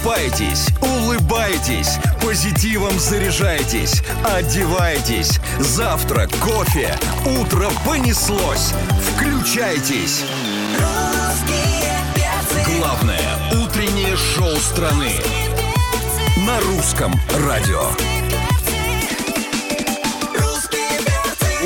Просыпайтесь, 0.00 0.68
улыбайтесь, 0.80 1.98
позитивом 2.22 2.98
заряжайтесь, 2.98 4.02
одевайтесь. 4.24 5.38
Завтрак, 5.58 6.30
кофе, 6.38 6.96
утро 7.26 7.68
понеслось. 7.84 8.72
Включайтесь. 9.14 10.24
Главное 12.78 13.20
утреннее 13.62 14.16
шоу 14.16 14.56
страны 14.56 15.12
на 16.46 16.58
русском 16.60 17.12
радио. 17.46 18.19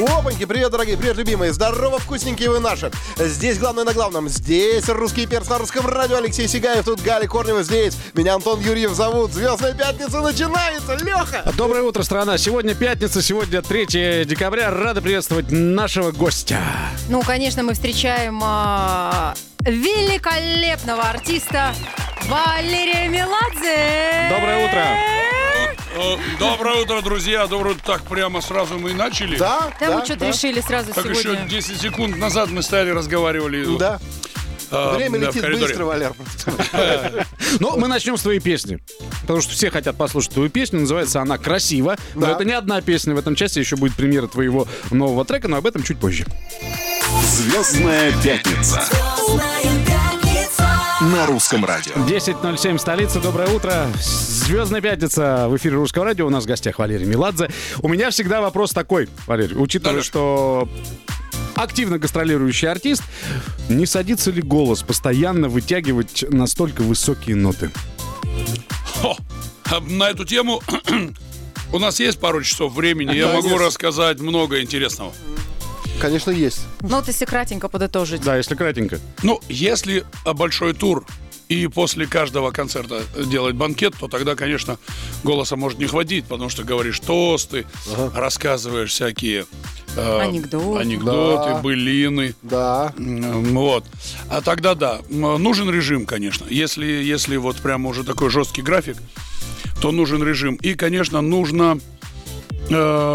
Опаньки, 0.06 0.44
привет, 0.44 0.70
дорогие, 0.70 0.96
привет, 0.96 1.16
любимые. 1.16 1.52
Здорово, 1.52 1.98
вкусненькие 1.98 2.50
вы 2.50 2.60
наши. 2.60 2.90
Здесь 3.16 3.58
главное 3.58 3.84
на 3.84 3.92
главном. 3.94 4.28
Здесь 4.28 4.88
русский 4.88 5.26
перц 5.26 5.48
на 5.48 5.58
русском 5.58 5.86
радио. 5.86 6.16
Алексей 6.16 6.46
Сигаев, 6.46 6.84
тут 6.84 7.00
Галя 7.00 7.26
Корнева. 7.26 7.62
Здесь 7.62 7.96
меня 8.14 8.34
Антон 8.34 8.60
Юрьев 8.60 8.92
зовут. 8.92 9.32
Звездная 9.32 9.72
пятница 9.72 10.20
начинается. 10.20 10.96
Леха! 10.96 11.50
Доброе 11.56 11.82
утро, 11.82 12.02
страна. 12.02 12.36
Сегодня 12.38 12.74
пятница, 12.74 13.22
сегодня 13.22 13.62
3 13.62 14.24
декабря. 14.26 14.70
Рады 14.70 15.00
приветствовать 15.00 15.50
нашего 15.50 16.10
гостя. 16.10 16.60
Ну, 17.08 17.22
конечно, 17.22 17.62
мы 17.62 17.74
встречаем 17.74 18.40
а, 18.42 19.34
великолепного 19.60 21.02
артиста 21.02 21.74
Валерия 22.26 23.08
Меладзе. 23.08 24.28
Доброе 24.30 24.66
утро. 24.66 25.43
Э, 25.96 26.16
Доброе 26.40 26.82
утро, 26.82 27.00
друзья. 27.02 27.46
Доброе 27.46 27.74
утро. 27.76 27.82
Так 27.84 28.02
прямо 28.02 28.40
сразу 28.40 28.78
мы 28.78 28.90
и 28.90 28.94
начали. 28.94 29.36
Да, 29.36 29.72
Да, 29.80 29.98
мы 29.98 30.04
что-то 30.04 30.26
решили 30.28 30.60
сразу 30.60 30.92
Так 30.92 31.04
еще 31.04 31.22
сегодня. 31.22 31.46
10 31.48 31.80
секунд 31.80 32.16
назад 32.16 32.50
мы 32.50 32.62
стояли, 32.62 32.90
разговаривали. 32.90 33.64
Да. 33.78 34.00
э, 34.72 34.94
Время 34.96 35.20
да, 35.20 35.26
летит 35.28 35.42
быстро, 35.60 35.84
Валер. 35.84 36.12
Но 37.60 37.76
мы 37.76 37.86
начнем 37.86 38.16
с 38.16 38.22
твоей 38.22 38.40
песни. 38.40 38.80
Потому 39.22 39.40
что 39.40 39.52
все 39.52 39.70
хотят 39.70 39.96
послушать 39.96 40.32
твою 40.32 40.50
песню. 40.50 40.80
Называется 40.80 41.20
она 41.20 41.38
«Красиво». 41.38 41.96
Но 42.14 42.26
Да. 42.26 42.32
это 42.32 42.44
не 42.44 42.52
одна 42.52 42.80
песня. 42.80 43.14
В 43.14 43.18
этом 43.18 43.36
части 43.36 43.60
еще 43.60 43.76
будет 43.76 43.94
премьера 43.94 44.26
твоего 44.26 44.66
нового 44.90 45.24
трека, 45.24 45.46
но 45.48 45.58
об 45.58 45.66
этом 45.66 45.84
чуть 45.84 45.98
позже. 45.98 46.26
Звездная 47.22 48.12
пятница 48.22 48.82
на 51.12 51.26
русском 51.26 51.64
радио. 51.64 51.92
10.07, 51.94 52.78
столица, 52.78 53.20
доброе 53.20 53.48
утро. 53.48 53.88
Звездная 54.00 54.80
пятница 54.80 55.48
в 55.48 55.56
эфире 55.56 55.76
Русского 55.76 56.04
радио. 56.04 56.26
У 56.26 56.30
нас 56.30 56.44
в 56.44 56.46
гостях 56.46 56.78
Валерий 56.78 57.06
Меладзе. 57.06 57.50
У 57.82 57.88
меня 57.88 58.10
всегда 58.10 58.40
вопрос 58.40 58.72
такой, 58.72 59.08
Валерий, 59.26 59.56
учитывая, 59.56 59.96
Да-да. 59.96 60.04
что 60.04 60.68
активно 61.56 61.98
гастролирующий 61.98 62.68
артист, 62.68 63.02
не 63.68 63.86
садится 63.86 64.30
ли 64.30 64.40
голос 64.40 64.82
постоянно 64.82 65.48
вытягивать 65.48 66.24
настолько 66.30 66.82
высокие 66.82 67.36
ноты? 67.36 67.70
Хо, 69.02 69.16
а 69.70 69.80
На 69.80 70.10
эту 70.10 70.24
тему 70.24 70.62
у 71.72 71.78
нас 71.78 72.00
есть 72.00 72.18
пару 72.18 72.42
часов 72.42 72.72
времени. 72.72 73.14
Я 73.14 73.28
могу 73.28 73.58
рассказать 73.58 74.20
много 74.20 74.62
интересного. 74.62 75.12
Конечно, 76.00 76.30
есть. 76.30 76.60
Ну, 76.80 76.88
вот 76.96 77.06
если 77.08 77.24
кратенько 77.24 77.68
подытожить. 77.68 78.22
Да, 78.22 78.36
если 78.36 78.54
кратенько. 78.54 78.98
Ну, 79.22 79.40
если 79.48 80.04
большой 80.24 80.74
тур 80.74 81.04
и 81.48 81.66
после 81.66 82.06
каждого 82.06 82.50
концерта 82.50 83.02
делать 83.26 83.54
банкет, 83.54 83.94
то 83.98 84.08
тогда, 84.08 84.34
конечно, 84.34 84.78
голоса 85.22 85.56
может 85.56 85.78
не 85.78 85.86
хватить, 85.86 86.24
потому 86.24 86.50
что 86.50 86.64
говоришь 86.64 87.00
тосты, 87.00 87.66
рассказываешь 88.14 88.90
всякие 88.90 89.46
э, 89.96 90.18
Анекдоты. 90.20 90.80
анекдоты, 90.80 91.50
Да. 91.50 91.60
былины. 91.60 92.34
Да. 92.42 92.92
Вот. 92.96 93.84
А 94.30 94.40
тогда 94.40 94.74
да, 94.74 95.00
нужен 95.10 95.70
режим, 95.70 96.06
конечно. 96.06 96.46
Если, 96.50 96.86
если 96.86 97.36
вот 97.36 97.56
прямо 97.56 97.88
уже 97.90 98.04
такой 98.04 98.30
жесткий 98.30 98.62
график, 98.62 98.96
то 99.80 99.92
нужен 99.92 100.22
режим. 100.22 100.54
И, 100.56 100.74
конечно, 100.74 101.20
нужно, 101.20 101.78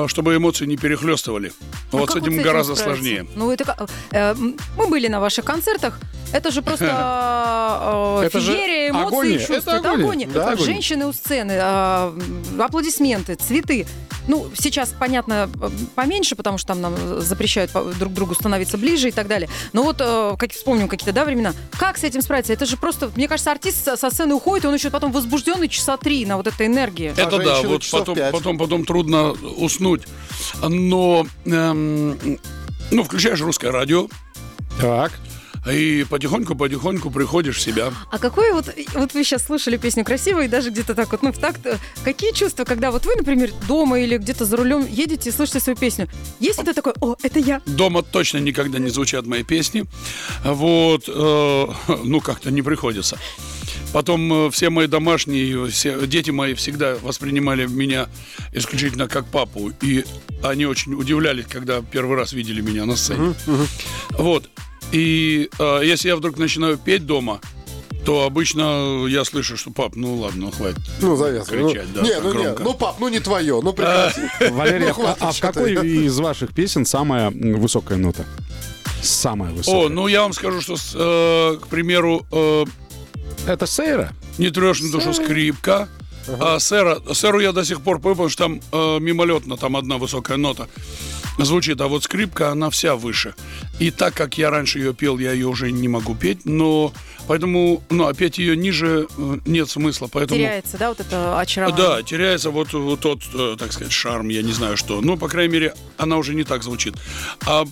чтобы 0.07 0.35
эмоции 0.35 0.65
не 0.65 0.77
перехлестывали. 0.77 1.51
А 1.91 1.97
вот 1.97 2.11
с 2.11 2.15
этим 2.15 2.41
гораздо 2.41 2.75
справиться? 2.75 3.03
сложнее. 3.03 3.27
Ну, 3.35 3.51
это 3.51 3.87
э, 4.11 4.35
мы 4.77 4.87
были 4.87 5.07
на 5.07 5.19
ваших 5.19 5.45
концертах. 5.45 5.99
Это 6.31 6.51
же 6.51 6.61
просто 6.61 6.85
э, 8.23 8.29
феерия 8.29 8.89
эмоций 8.89 9.35
и 9.35 9.39
чувств. 9.39 9.67
Это 9.67 9.91
агония. 9.91 10.27
Да. 10.27 10.55
Женщины 10.55 11.05
у 11.05 11.13
сцены, 11.13 11.53
э, 11.53 12.11
аплодисменты, 12.59 13.35
цветы. 13.35 13.85
Ну, 14.27 14.47
сейчас, 14.55 14.93
понятно, 14.97 15.49
поменьше, 15.95 16.35
потому 16.35 16.59
что 16.59 16.67
там 16.67 16.81
нам 16.81 17.19
запрещают 17.19 17.71
друг 17.97 18.13
другу 18.13 18.35
становиться 18.35 18.77
ближе 18.77 19.07
и 19.09 19.11
так 19.11 19.27
далее. 19.27 19.49
Но 19.73 19.81
вот, 19.83 19.97
э, 19.99 20.35
как 20.37 20.51
вспомним 20.51 20.87
какие-то, 20.87 21.13
да, 21.13 21.25
времена, 21.25 21.53
как 21.71 21.97
с 21.97 22.03
этим 22.03 22.21
справиться? 22.21 22.53
Это 22.53 22.67
же 22.67 22.77
просто, 22.77 23.11
мне 23.15 23.27
кажется, 23.27 23.51
артист 23.51 23.83
со, 23.83 23.97
со 23.97 24.11
сцены 24.11 24.35
уходит, 24.35 24.65
и 24.65 24.67
он 24.67 24.75
еще 24.75 24.91
потом 24.91 25.11
возбужденный 25.11 25.67
часа 25.67 25.97
три 25.97 26.25
на 26.27 26.37
вот 26.37 26.45
этой 26.45 26.67
энергии. 26.67 27.13
А 27.17 27.21
Это 27.21 27.37
да, 27.39 27.55
женщины 27.55 27.69
вот 27.69 27.87
потом, 27.91 28.17
потом, 28.31 28.57
потом 28.59 28.85
трудно 28.85 29.31
уснуть. 29.31 30.03
Но, 30.61 31.25
эм, 31.45 32.39
ну, 32.91 33.03
включаешь 33.03 33.41
русское 33.41 33.71
радио, 33.71 34.07
Так. 34.79 35.11
И 35.67 36.05
потихоньку-потихоньку 36.09 37.11
приходишь 37.11 37.57
в 37.57 37.61
себя. 37.61 37.91
А 38.11 38.17
какое 38.17 38.53
вот, 38.53 38.73
вот 38.93 39.13
вы 39.13 39.23
сейчас 39.23 39.45
слушали 39.45 39.77
песню 39.77 40.03
красиво 40.03 40.43
и 40.43 40.47
даже 40.47 40.69
где-то 40.69 40.95
так 40.95 41.11
вот, 41.11 41.21
ну, 41.21 41.31
в 41.31 41.37
такт, 41.37 41.65
э, 41.65 41.77
какие 42.03 42.31
чувства, 42.31 42.63
когда 42.63 42.91
вот 42.91 43.05
вы, 43.05 43.15
например, 43.15 43.51
дома 43.67 43.99
или 43.99 44.17
где-то 44.17 44.45
за 44.45 44.57
рулем 44.57 44.85
едете 44.87 45.29
и 45.29 45.33
слышите 45.33 45.59
свою 45.59 45.77
песню? 45.77 46.07
Есть 46.39 46.59
это 46.59 46.73
такое, 46.73 46.93
о, 47.01 47.15
это 47.21 47.39
я? 47.39 47.61
Дома 47.65 48.03
точно 48.03 48.37
никогда 48.37 48.79
не 48.79 48.89
звучат 48.89 49.25
мои 49.25 49.43
песни. 49.43 49.85
Вот, 50.43 51.03
э, 51.07 51.67
ну, 52.03 52.21
как-то 52.21 52.51
не 52.51 52.61
приходится. 52.61 53.17
Потом 53.93 54.31
э, 54.47 54.51
все 54.51 54.69
мои 54.69 54.87
домашние, 54.87 55.67
все, 55.67 56.05
дети 56.05 56.31
мои 56.31 56.53
всегда 56.53 56.95
воспринимали 57.01 57.65
меня 57.65 58.07
исключительно 58.53 59.07
как 59.07 59.25
папу. 59.27 59.71
И 59.81 60.05
они 60.43 60.65
очень 60.65 60.93
удивлялись, 60.93 61.45
когда 61.49 61.81
первый 61.81 62.17
раз 62.17 62.33
видели 62.33 62.61
меня 62.61 62.85
на 62.85 62.95
сцене. 62.95 63.33
Вот. 64.11 64.49
И 64.91 65.49
э, 65.59 65.81
если 65.83 66.07
я 66.09 66.15
вдруг 66.15 66.37
начинаю 66.37 66.77
петь 66.77 67.05
дома, 67.05 67.39
то 68.05 68.23
обычно 68.23 69.05
я 69.07 69.23
слышу, 69.25 69.57
что 69.57 69.71
пап, 69.71 69.95
ну 69.95 70.15
ладно, 70.15 70.45
ну 70.45 70.51
хватит. 70.51 70.79
Ну, 71.01 71.15
завязывай. 71.15 71.59
Ну, 71.61 71.69
Кричать, 71.69 71.93
да, 71.93 72.01
не, 72.01 72.19
ну, 72.19 72.33
не, 72.33 72.43
громко. 72.43 72.63
ну, 72.63 72.73
пап, 72.73 72.95
ну 72.99 73.07
не 73.09 73.19
твое, 73.19 73.59
ну 73.61 73.73
прекрати. 73.73 74.21
Валерий, 74.49 74.85
Ну, 74.87 74.91
а- 74.91 74.93
хватит 74.93 75.21
а 75.21 75.31
в 75.31 75.39
какой 75.39 75.73
из 76.05 76.17
ваших 76.17 76.53
песен 76.53 76.85
самая 76.85 77.29
высокая 77.29 77.97
нота? 77.97 78.25
Самая 79.01 79.51
высокая. 79.51 79.85
О, 79.85 79.89
ну 79.89 80.07
я 80.07 80.21
вам 80.23 80.33
скажу, 80.33 80.61
что, 80.61 80.75
э, 80.95 81.57
к 81.63 81.67
примеру, 81.67 82.25
э, 82.31 82.65
Это 83.47 83.65
Сейра? 83.67 84.11
Не 84.37 84.49
трешь 84.49 84.81
на 84.81 84.91
душу 84.91 85.13
скрипка. 85.13 85.87
А 86.39 86.59
сэра, 86.59 86.99
сэру 87.13 87.39
я 87.39 87.51
до 87.53 87.65
сих 87.65 87.81
пор 87.81 87.99
пою, 87.99 88.13
потому 88.15 88.29
что 88.29 88.43
там 88.43 88.61
э, 88.71 88.99
мимолетно 88.99 89.57
там 89.57 89.75
одна 89.75 89.97
высокая 89.97 90.37
нота 90.37 90.67
звучит, 91.39 91.79
а 91.81 91.87
вот 91.87 92.03
скрипка, 92.03 92.51
она 92.51 92.69
вся 92.69 92.95
выше. 92.95 93.33
И 93.79 93.91
так 93.91 94.13
как 94.13 94.37
я 94.37 94.49
раньше 94.49 94.79
ее 94.79 94.93
пел, 94.93 95.17
я 95.17 95.31
ее 95.31 95.47
уже 95.47 95.71
не 95.71 95.87
могу 95.87 96.13
петь, 96.13 96.41
но 96.43 96.93
поэтому, 97.27 97.81
ну, 97.89 98.07
а 98.07 98.13
петь 98.13 98.37
ее 98.37 98.57
ниже 98.57 99.07
э, 99.17 99.37
нет 99.45 99.69
смысла, 99.69 100.09
поэтому... 100.11 100.37
Теряется, 100.37 100.77
да, 100.77 100.89
вот 100.89 100.99
это 100.99 101.39
очарование? 101.39 101.77
Да, 101.77 102.03
теряется 102.03 102.49
вот, 102.49 102.73
вот 102.73 102.99
тот, 102.99 103.21
э, 103.33 103.55
так 103.57 103.71
сказать, 103.71 103.93
шарм, 103.93 104.27
я 104.27 104.41
не 104.41 104.51
знаю 104.51 104.75
что. 104.75 104.99
Ну, 104.99 105.15
по 105.15 105.29
крайней 105.29 105.53
мере, 105.53 105.73
она 105.97 106.17
уже 106.17 106.35
не 106.35 106.43
так 106.43 106.63
звучит. 106.63 106.95
А 107.45 107.65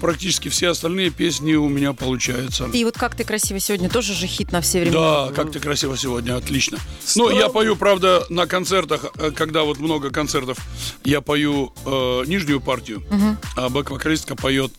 практически 0.00 0.48
все 0.48 0.70
остальные 0.70 1.10
песни 1.10 1.52
у 1.54 1.68
меня 1.68 1.92
получаются. 1.92 2.70
И 2.72 2.84
вот 2.84 2.96
«Как 2.96 3.14
ты 3.14 3.24
красиво 3.24 3.60
сегодня» 3.60 3.90
тоже 3.90 4.14
же 4.14 4.26
хит 4.26 4.52
на 4.52 4.62
все 4.62 4.80
времена. 4.80 5.26
Да, 5.26 5.32
как 5.32 5.52
ты 5.52 5.60
красиво 5.60 5.98
сегодня, 5.98 6.36
отлично. 6.36 6.78
Ну, 7.14 7.28
я 7.30 7.50
пою, 7.50 7.76
правда, 7.76 8.24
на 8.30 8.46
концертах, 8.46 9.12
э, 9.18 9.32
когда 9.32 9.64
вот 9.64 9.78
много 9.78 10.10
концертов, 10.10 10.56
я 11.04 11.20
пою 11.20 11.74
э, 11.84 12.24
нижнюю 12.26 12.60
партию, 12.60 13.02
а 13.56 13.68
бэк-вокалистка 13.68 14.34
поет 14.34 14.72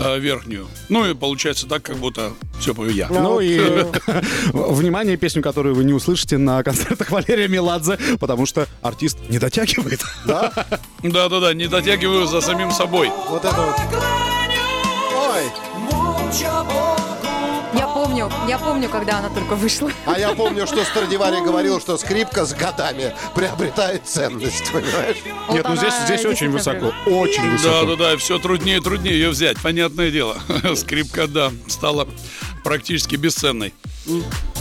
э, 0.00 0.18
верхнюю. 0.18 0.68
Ну 0.88 1.06
и 1.06 1.14
получается 1.14 1.66
так, 1.66 1.82
как 1.82 1.96
будто 1.96 2.32
все 2.58 2.74
пою 2.74 2.90
я. 2.90 3.08
Ну 3.08 3.40
и 3.40 3.58
внимание, 4.52 5.16
песню, 5.16 5.42
которую 5.42 5.74
вы 5.74 5.84
не 5.84 5.92
услышите 5.92 6.38
на 6.38 6.62
концертах 6.62 7.10
Валерия 7.10 7.48
Меладзе, 7.48 7.98
потому 8.18 8.46
что 8.46 8.66
артист 8.82 9.18
не 9.28 9.38
дотягивает. 9.38 10.00
Да-да-да, 10.24 11.54
не 11.54 11.66
дотягиваю 11.66 12.26
за 12.26 12.40
самим 12.40 12.70
собой. 12.70 13.10
Вот 13.28 13.44
это 13.44 13.56
вот. 13.56 13.76
Ой, 15.34 16.71
помню, 18.28 18.48
я 18.48 18.58
помню, 18.58 18.88
когда 18.88 19.18
она 19.18 19.28
только 19.28 19.54
вышла. 19.54 19.90
а 20.06 20.18
я 20.18 20.32
помню, 20.34 20.66
что 20.66 20.84
Страдивари 20.84 21.40
говорил, 21.44 21.80
что 21.80 21.96
скрипка 21.96 22.44
с 22.44 22.54
годами 22.54 23.14
приобретает 23.34 24.06
ценность, 24.06 24.70
понимаешь? 24.72 25.16
Вот 25.48 25.54
Нет, 25.54 25.66
ну 25.68 25.76
здесь, 25.76 25.94
здесь 26.04 26.24
очень 26.24 26.50
высоко. 26.50 26.92
Очень 27.06 27.50
высоко. 27.50 27.86
Да-да-да, 27.86 28.16
все 28.16 28.38
труднее 28.38 28.78
и 28.78 28.80
труднее 28.80 29.14
ее 29.14 29.30
взять, 29.30 29.60
понятное 29.60 30.10
дело. 30.10 30.36
Скрипка, 30.76 31.26
да, 31.26 31.52
стала 31.68 32.08
практически 32.64 33.16
бесценной. 33.16 33.74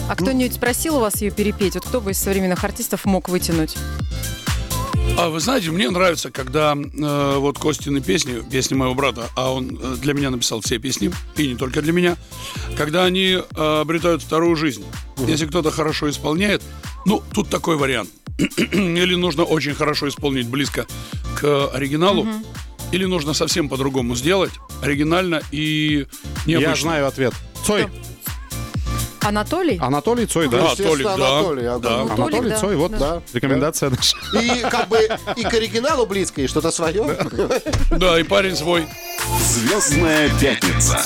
А 0.09 0.15
кто-нибудь 0.15 0.59
просил 0.59 0.97
у 0.97 0.99
вас 0.99 1.21
ее 1.21 1.31
перепеть? 1.31 1.75
Вот 1.75 1.85
кто 1.85 2.01
бы 2.01 2.11
из 2.11 2.17
современных 2.17 2.63
артистов 2.63 3.05
мог 3.05 3.29
вытянуть? 3.29 3.75
А 5.17 5.29
вы 5.29 5.39
знаете, 5.39 5.71
мне 5.71 5.89
нравится, 5.89 6.31
когда 6.31 6.73
э, 6.75 7.35
вот 7.37 7.59
Костины 7.59 8.01
песни, 8.01 8.41
песни 8.49 8.75
моего 8.75 8.95
брата, 8.95 9.29
а 9.35 9.53
он 9.53 9.77
э, 9.81 9.95
для 10.01 10.13
меня 10.13 10.29
написал 10.29 10.61
все 10.61 10.79
песни, 10.79 11.11
и 11.35 11.47
не 11.47 11.55
только 11.55 11.81
для 11.81 11.93
меня, 11.93 12.17
когда 12.77 13.05
они 13.05 13.37
э, 13.37 13.81
обретают 13.81 14.23
вторую 14.23 14.55
жизнь. 14.55 14.83
Если 15.27 15.45
кто-то 15.45 15.69
хорошо 15.71 16.09
исполняет, 16.09 16.61
Ну, 17.05 17.21
тут 17.33 17.49
такой 17.49 17.77
вариант. 17.77 18.09
или 18.37 19.15
нужно 19.15 19.43
очень 19.43 19.73
хорошо 19.73 20.07
исполнить 20.07 20.47
близко 20.47 20.87
к 21.39 21.69
оригиналу, 21.73 22.27
или 22.91 23.05
нужно 23.05 23.33
совсем 23.33 23.69
по-другому 23.69 24.15
сделать, 24.15 24.51
оригинально 24.81 25.41
и 25.51 26.07
необычно. 26.45 26.69
Я 26.69 26.75
знаю 26.75 27.07
ответ. 27.07 27.33
Цой. 27.65 27.87
Анатолий? 29.23 29.77
Анатолий 29.81 30.25
Цой, 30.25 30.47
да. 30.49 30.75
Толик, 30.75 31.03
да. 31.03 31.13
Анатолий, 31.13 31.65
ага. 31.67 31.79
Да. 31.79 31.89
Ну, 32.03 32.13
Анатолий 32.23 32.49
да. 32.49 32.57
Цой, 32.59 32.75
вот 32.75 32.97
Да. 32.97 33.21
рекомендация 33.33 33.89
наша. 33.91 34.17
И 34.41 34.61
как 34.61 34.87
бы 34.87 34.97
и 35.35 35.43
к 35.43 35.53
оригиналу 35.53 36.05
близко, 36.05 36.41
и 36.41 36.47
что-то 36.47 36.71
свое. 36.71 37.17
Да, 37.91 38.19
и 38.19 38.23
парень 38.23 38.55
свой. 38.55 38.87
Звездная 39.39 40.29
пятница 40.39 40.99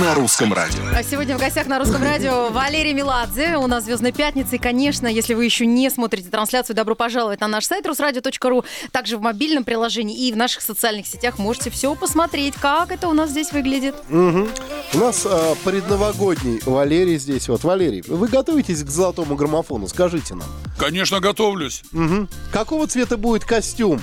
на 0.00 0.14
русском 0.14 0.52
радио. 0.54 0.80
А 0.94 1.02
сегодня 1.02 1.36
в 1.36 1.40
гостях 1.40 1.66
на 1.66 1.78
русском 1.78 2.02
радио 2.02 2.48
Валерий 2.48 2.94
Меладзе. 2.94 3.56
У 3.58 3.66
нас 3.66 3.84
«Звездная 3.84 4.12
пятница». 4.12 4.56
И, 4.56 4.58
конечно, 4.58 5.06
если 5.06 5.34
вы 5.34 5.44
еще 5.44 5.66
не 5.66 5.90
смотрите 5.90 6.30
трансляцию, 6.30 6.76
добро 6.76 6.94
пожаловать 6.94 7.40
на 7.40 7.48
наш 7.48 7.66
сайт 7.66 7.86
русрадио.ру. 7.86 8.64
Также 8.90 9.18
в 9.18 9.20
мобильном 9.20 9.64
приложении 9.64 10.28
и 10.28 10.32
в 10.32 10.36
наших 10.36 10.62
социальных 10.62 11.06
сетях 11.06 11.38
можете 11.38 11.70
все 11.70 11.94
посмотреть, 11.94 12.54
как 12.54 12.90
это 12.90 13.08
у 13.08 13.12
нас 13.12 13.30
здесь 13.30 13.52
выглядит. 13.52 13.94
У 14.08 14.98
нас 14.98 15.26
а, 15.26 15.54
предновогодний 15.64 16.60
Валерий 16.64 17.18
здесь. 17.18 17.48
Вот, 17.48 17.62
Валерий, 17.64 18.02
вы 18.06 18.28
готовитесь 18.28 18.82
к 18.82 18.88
золотому 18.88 19.34
граммофону? 19.34 19.88
Скажите 19.88 20.34
нам. 20.34 20.48
Конечно, 20.78 21.20
готовлюсь. 21.20 21.82
Мгм. 21.92 22.28
Какого 22.50 22.86
цвета 22.86 23.18
будет 23.18 23.44
костюм? 23.44 24.00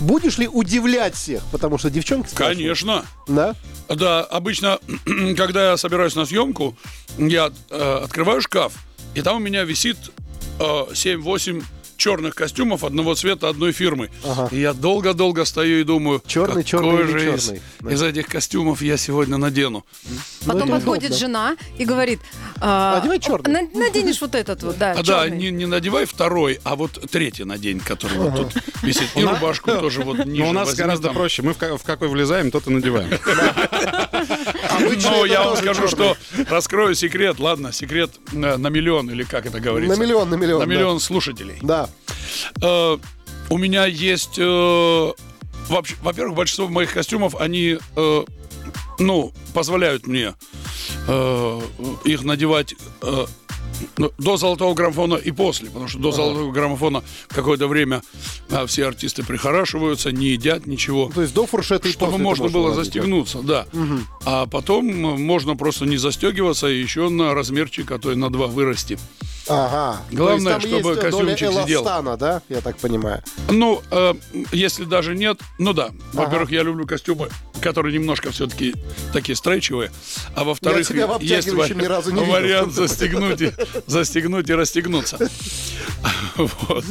Будешь 0.00 0.36
ли 0.36 0.46
удивлять 0.46 1.14
всех? 1.14 1.42
Потому 1.50 1.78
что 1.78 1.88
девчонки 1.88 2.28
спрашивают. 2.28 2.58
Конечно. 2.58 3.04
Да? 3.28 3.54
Да, 3.88 4.22
обычно, 4.24 4.78
когда 5.36 5.70
я 5.70 5.76
собираюсь 5.76 6.14
на 6.16 6.26
съемку, 6.26 6.76
я 7.18 7.52
э, 7.70 8.00
открываю 8.04 8.40
шкаф, 8.40 8.72
и 9.14 9.22
там 9.22 9.36
у 9.36 9.40
меня 9.40 9.64
висит 9.64 9.96
э, 10.58 10.62
7-8 10.62 11.62
черных 11.96 12.34
костюмов 12.34 12.84
одного 12.84 13.14
цвета 13.14 13.48
одной 13.48 13.72
фирмы. 13.72 14.10
Ага. 14.24 14.48
И 14.52 14.60
я 14.60 14.72
долго-долго 14.72 15.44
стою 15.44 15.80
и 15.80 15.84
думаю, 15.84 16.22
Черный, 16.26 16.62
какой 16.62 16.64
черный 16.64 17.06
же 17.06 17.34
из, 17.34 17.44
черный? 17.44 17.62
Да. 17.80 17.92
из 17.92 18.02
этих 18.02 18.26
костюмов 18.26 18.82
я 18.82 18.96
сегодня 18.96 19.36
надену. 19.38 19.84
Потом 20.46 20.68
это 20.68 20.72
подходит 20.76 21.04
удобно. 21.10 21.18
жена 21.18 21.56
и 21.78 21.84
говорит... 21.84 22.20
а, 22.60 22.98
Одевай 23.00 23.18
черный. 23.20 23.50
на- 23.52 23.78
Наденешь 23.78 24.20
вот 24.20 24.34
этот 24.34 24.62
вот, 24.62 24.78
да, 24.78 24.92
А 24.92 25.02
да, 25.02 25.28
не, 25.28 25.50
не 25.50 25.66
надевай 25.66 26.04
второй, 26.06 26.60
а 26.64 26.76
вот 26.76 26.92
третий 27.10 27.44
надень, 27.44 27.80
который 27.80 28.18
вот 28.18 28.36
тут 28.52 28.62
висит. 28.82 29.08
И 29.16 29.22
рубашку 29.24 29.70
тоже 29.72 30.02
вот 30.02 30.24
ниже 30.24 30.42
Но 30.44 30.50
у 30.50 30.52
нас 30.52 30.74
гораздо 30.74 31.12
проще. 31.12 31.42
Мы 31.42 31.52
в 31.54 31.58
ка- 31.58 31.76
в 31.76 31.82
какой 31.82 32.08
влезаем, 32.08 32.50
тот 32.50 32.66
и 32.66 32.70
надеваем. 32.70 33.10
Но 35.02 35.24
я 35.26 35.44
вам 35.44 35.56
скажу, 35.56 35.88
черный. 35.88 35.88
что 35.88 36.16
раскрою 36.50 36.94
секрет, 36.94 37.38
ладно, 37.38 37.72
секрет 37.72 38.10
э, 38.32 38.56
на 38.56 38.68
миллион, 38.68 39.10
или 39.10 39.22
как 39.22 39.46
это 39.46 39.60
говорится? 39.60 39.96
На 39.96 40.00
миллион, 40.02 40.30
на 40.30 40.34
миллион. 40.34 40.60
На 40.60 40.66
да. 40.66 40.72
миллион 40.72 41.00
слушателей. 41.00 41.58
Да. 41.62 41.88
Э, 42.62 42.98
у 43.48 43.58
меня 43.58 43.86
есть... 43.86 44.38
э, 44.38 45.12
вообще- 45.68 45.96
Во-первых, 46.02 46.34
большинство 46.36 46.68
моих 46.68 46.92
костюмов, 46.92 47.34
они, 47.36 47.78
э, 47.96 48.24
ну, 48.98 49.32
позволяют 49.54 50.06
мне 50.06 50.34
э, 51.08 51.60
их 52.04 52.22
надевать 52.24 52.74
э, 53.02 53.26
ну, 53.98 54.12
до 54.18 54.36
золотого 54.36 54.74
граммофона 54.74 55.14
и 55.16 55.30
после, 55.30 55.68
потому 55.68 55.88
что 55.88 55.98
до 55.98 56.12
золотого 56.12 56.50
граммофона 56.52 57.02
какое-то 57.28 57.68
время 57.68 58.02
а, 58.50 58.66
все 58.66 58.86
артисты 58.86 59.22
прихорашиваются, 59.22 60.12
не 60.12 60.28
едят 60.28 60.66
ничего. 60.66 61.10
То 61.14 61.22
есть 61.22 61.34
до 61.34 61.46
фуршета 61.46 61.88
и 61.88 61.92
Чтобы 61.92 62.18
можно 62.18 62.48
было 62.48 62.70
надеть, 62.70 62.76
да? 62.76 62.84
застегнуться, 62.84 63.38
да. 63.42 63.66
А 64.24 64.46
потом 64.46 64.88
м, 64.88 65.22
можно 65.22 65.56
просто 65.56 65.84
не 65.86 65.96
застегиваться 65.96 66.68
и 66.68 66.80
еще 66.80 67.08
на 67.08 67.34
размерчик, 67.34 67.90
а 67.90 67.98
то 67.98 68.12
и 68.12 68.14
на 68.16 68.30
два 68.30 68.46
вырасти. 68.46 68.98
Ага. 69.48 70.00
Главное, 70.10 70.18
То 70.18 70.32
есть 70.34 70.44
там 70.46 70.60
чтобы 70.60 70.74
есть 70.76 71.00
доля 71.10 71.26
костюмчик 71.34 71.62
сидел. 71.62 71.82
эластана, 71.82 72.16
да? 72.16 72.42
Я 72.48 72.60
так 72.60 72.76
понимаю. 72.78 73.22
Ну, 73.50 73.82
э, 73.90 74.14
если 74.52 74.84
даже 74.84 75.14
нет, 75.14 75.40
ну 75.58 75.72
да. 75.72 75.90
Во-первых, 76.12 76.50
я 76.50 76.62
люблю 76.62 76.86
костюмы, 76.86 77.28
которые 77.60 77.94
немножко 77.96 78.30
все-таки 78.32 78.74
такие 79.12 79.36
стрейчевые. 79.36 79.90
А 80.34 80.44
во-вторых, 80.44 80.86
тебя 80.88 81.06
в 81.06 81.20
есть 81.20 81.48
ва- 81.52 81.68
ни 81.68 81.84
разу 81.84 82.10
не 82.12 82.20
видел. 82.20 82.32
вариант 82.32 82.72
застегнуть 82.72 83.40
и, 83.40 83.52
застегнуть 83.86 84.48
и 84.50 84.54
расстегнуться. 84.54 85.18
Вот. 86.36 86.84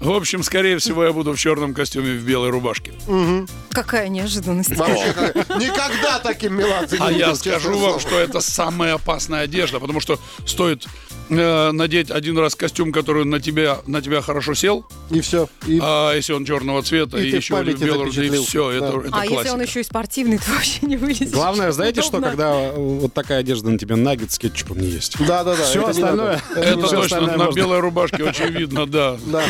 В 0.00 0.10
общем, 0.10 0.42
скорее 0.42 0.78
всего, 0.78 1.04
я 1.04 1.12
буду 1.12 1.32
в 1.32 1.38
черном 1.38 1.74
костюме 1.74 2.14
в 2.16 2.22
белой 2.24 2.50
рубашке. 2.50 2.92
Какая 3.70 4.08
неожиданность. 4.08 4.70
Никогда 4.70 6.18
таким 6.18 6.54
меладзе 6.56 6.98
не 6.98 7.04
А 7.04 7.10
видел, 7.12 7.28
я 7.28 7.34
скажу 7.34 7.72
слово. 7.74 7.90
вам, 7.92 8.00
что 8.00 8.18
это 8.18 8.40
самая 8.40 8.94
опасная 8.94 9.42
одежда, 9.42 9.78
потому 9.80 10.00
что 10.00 10.18
стоит 10.46 10.86
э, 11.28 11.72
надеть 11.72 12.10
один 12.10 12.38
раз 12.38 12.54
костюм, 12.54 12.92
который 12.92 13.24
на 13.24 13.40
тебя, 13.40 13.78
на 13.86 14.00
тебя 14.02 14.20
хорошо 14.22 14.54
сел, 14.54 14.86
И 15.10 15.20
все. 15.20 15.48
И... 15.66 15.78
а 15.82 16.14
если 16.14 16.32
он 16.32 16.44
черного 16.44 16.82
цвета, 16.82 17.18
И 17.18 17.28
и, 17.28 17.36
еще 17.36 17.54
памяти 17.54 17.84
белый, 17.84 18.08
и 18.08 18.12
запечатлел. 18.12 18.44
все, 18.44 18.70
Да. 18.80 18.86
это, 18.88 18.98
это 19.00 19.08
А 19.12 19.24
если 19.24 19.34
он 19.36 19.42
классика. 19.44 19.62
еще 19.62 19.80
и 19.80 19.82
спортивный, 19.84 20.38
то 20.44 20.50
вообще 20.52 20.78
не 20.86 20.96
вылезешь. 20.96 21.30
Главное, 21.30 21.72
знаете 21.72 22.02
что, 22.02 22.20
когда 22.20 22.72
вот 22.72 23.12
такая 23.14 23.40
одежда 23.40 23.70
на 23.70 23.78
тебе 23.78 23.96
наггет 23.96 24.32
с 24.32 24.38
кетчупом 24.38 24.80
не 24.80 24.88
есть. 24.88 25.16
Да-да-да. 25.18 25.64
Все 25.64 25.80
это 25.82 25.92
не 25.92 26.02
остальное. 26.02 26.42
Это 26.54 26.76
точно, 26.80 27.00
остальное 27.00 27.36
на 27.36 27.44
можно. 27.46 27.56
белой 27.58 27.80
рубашке 27.80 28.24
очень 28.24 28.50
видно, 28.50 28.86
да. 28.86 29.16
Да. 29.26 29.42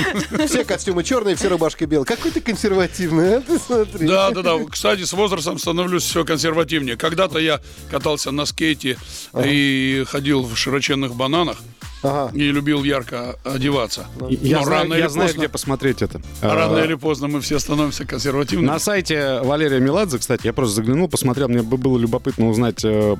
Все 0.47 0.65
костюмы 0.65 1.05
черные, 1.05 1.37
все 1.37 1.49
рубашки 1.49 1.85
белые. 1.85 2.07
Какой 2.07 2.31
ты 2.31 2.41
консервативный, 2.41 3.37
а? 3.37 3.41
Ты 3.41 3.59
смотри. 3.59 4.07
Да, 4.07 4.31
да, 4.31 4.43
да. 4.43 4.57
Кстати, 4.71 5.05
с 5.05 5.13
возрастом 5.13 5.59
становлюсь 5.59 6.05
все 6.05 6.25
консервативнее. 6.25 6.97
Когда-то 6.97 7.39
я 7.39 7.61
катался 7.91 8.31
на 8.31 8.47
скейте 8.47 8.97
и 9.45 10.05
ходил 10.09 10.43
в 10.43 10.57
широченных 10.57 11.15
бананах 11.15 11.59
Ага. 12.07 12.31
и 12.37 12.51
любил 12.51 12.85
ярко 12.85 13.37
одеваться. 13.45 14.07
Я 14.29 14.59
Но 14.59 14.65
знаю, 14.65 14.83
рано 14.83 14.95
я 14.95 15.01
или 15.01 15.09
знаю, 15.09 15.29
поздно- 15.29 15.41
где 15.41 15.49
посмотреть 15.49 16.03
это. 16.03 16.21
Рано 16.41 16.79
А, 16.81 16.85
или 16.85 16.95
поздно 16.95 17.29
мы 17.29 17.41
все 17.41 17.59
становимся 17.59 18.05
консервативными. 18.05 18.67
На 18.67 18.79
сайте 18.79 19.41
Валерия 19.43 19.81
Меладзе, 19.81 20.19
кстати, 20.19 20.47
я 20.47 20.53
просто 20.53 20.77
заглянул, 20.77 21.09
посмотрел, 21.09 21.49
мне 21.49 21.63
бы 21.63 21.77
было 21.77 21.99
любопытно 21.99 22.49
узнать 22.49 22.85
э, 22.85 23.17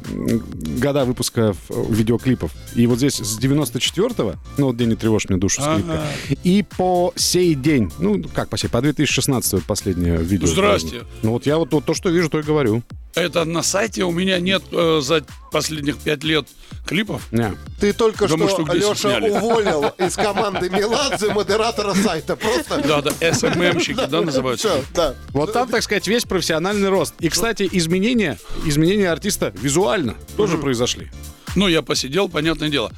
года 0.81 1.05
выпуска 1.05 1.55
видеоклипов. 1.69 2.53
И 2.75 2.87
вот 2.87 2.99
здесь 2.99 3.15
с 3.17 3.39
94-го, 3.39 4.35
ну 4.59 4.67
вот 4.67 4.77
«День 4.77 4.91
не 4.91 4.97
тревожь 4.97 5.29
мне 5.29 5.39
душу» 5.39 5.63
скрипка, 5.63 5.93
Ага. 5.93 6.07
и 6.45 6.65
по 6.77 7.13
сей 7.17 7.55
день, 7.55 7.91
ну 7.99 8.23
как 8.35 8.49
по 8.49 8.57
сей, 8.59 8.69
по 8.69 8.81
2016 8.81 9.53
вот 9.55 9.65
последнее 9.65 10.19
видео. 10.19 10.47
Здрасте. 10.47 11.03
Ну 11.23 11.33
вот 11.33 11.47
я 11.47 11.59
вот, 11.59 11.73
вот 11.73 11.85
то, 11.85 11.95
что 11.95 12.09
вижу, 12.11 12.29
то 12.31 12.39
и 12.39 12.43
говорю. 12.43 12.83
Это 13.17 13.45
на 13.47 13.63
сайте 13.63 14.05
у 14.05 14.13
меня 14.13 14.39
нет 14.39 14.63
э, 14.73 15.01
за 15.03 15.25
последних 15.51 15.97
пять 15.97 16.23
лет 16.23 16.47
клипов. 16.87 17.33
Не. 17.33 17.57
Ты 17.81 17.95
только 17.95 18.29
мы 18.37 18.47
что, 18.47 18.63
10 18.63 18.75
Леша, 18.75 18.95
сняли. 18.95 19.31
уволил 19.31 19.87
из 19.97 20.15
команды 20.17 20.69
Меладзе 20.69 21.33
модератора 21.33 21.95
сайта. 21.95 22.37
Просто... 22.37 22.83
Да, 22.87 23.01
да, 23.01 23.11
СММщики, 23.33 24.07
да, 24.07 24.21
называются? 24.21 24.85
Да. 24.95 25.15
Вот 25.31 25.55
там, 25.55 25.67
так 25.69 25.83
сказать, 25.83 26.07
весь 26.07 26.25
профессиональный 26.25 26.91
рост. 26.91 27.15
И, 27.21 27.31
кстати, 27.31 27.67
изменения, 27.73 28.39
изменения 28.67 29.11
артиста 29.11 29.51
визуально 29.63 30.15
тоже 30.37 30.59
произошли. 30.59 31.11
Ну, 31.55 31.69
я 31.69 31.81
посидел, 31.81 32.29
понятное 32.29 32.69
дело. 32.69 32.93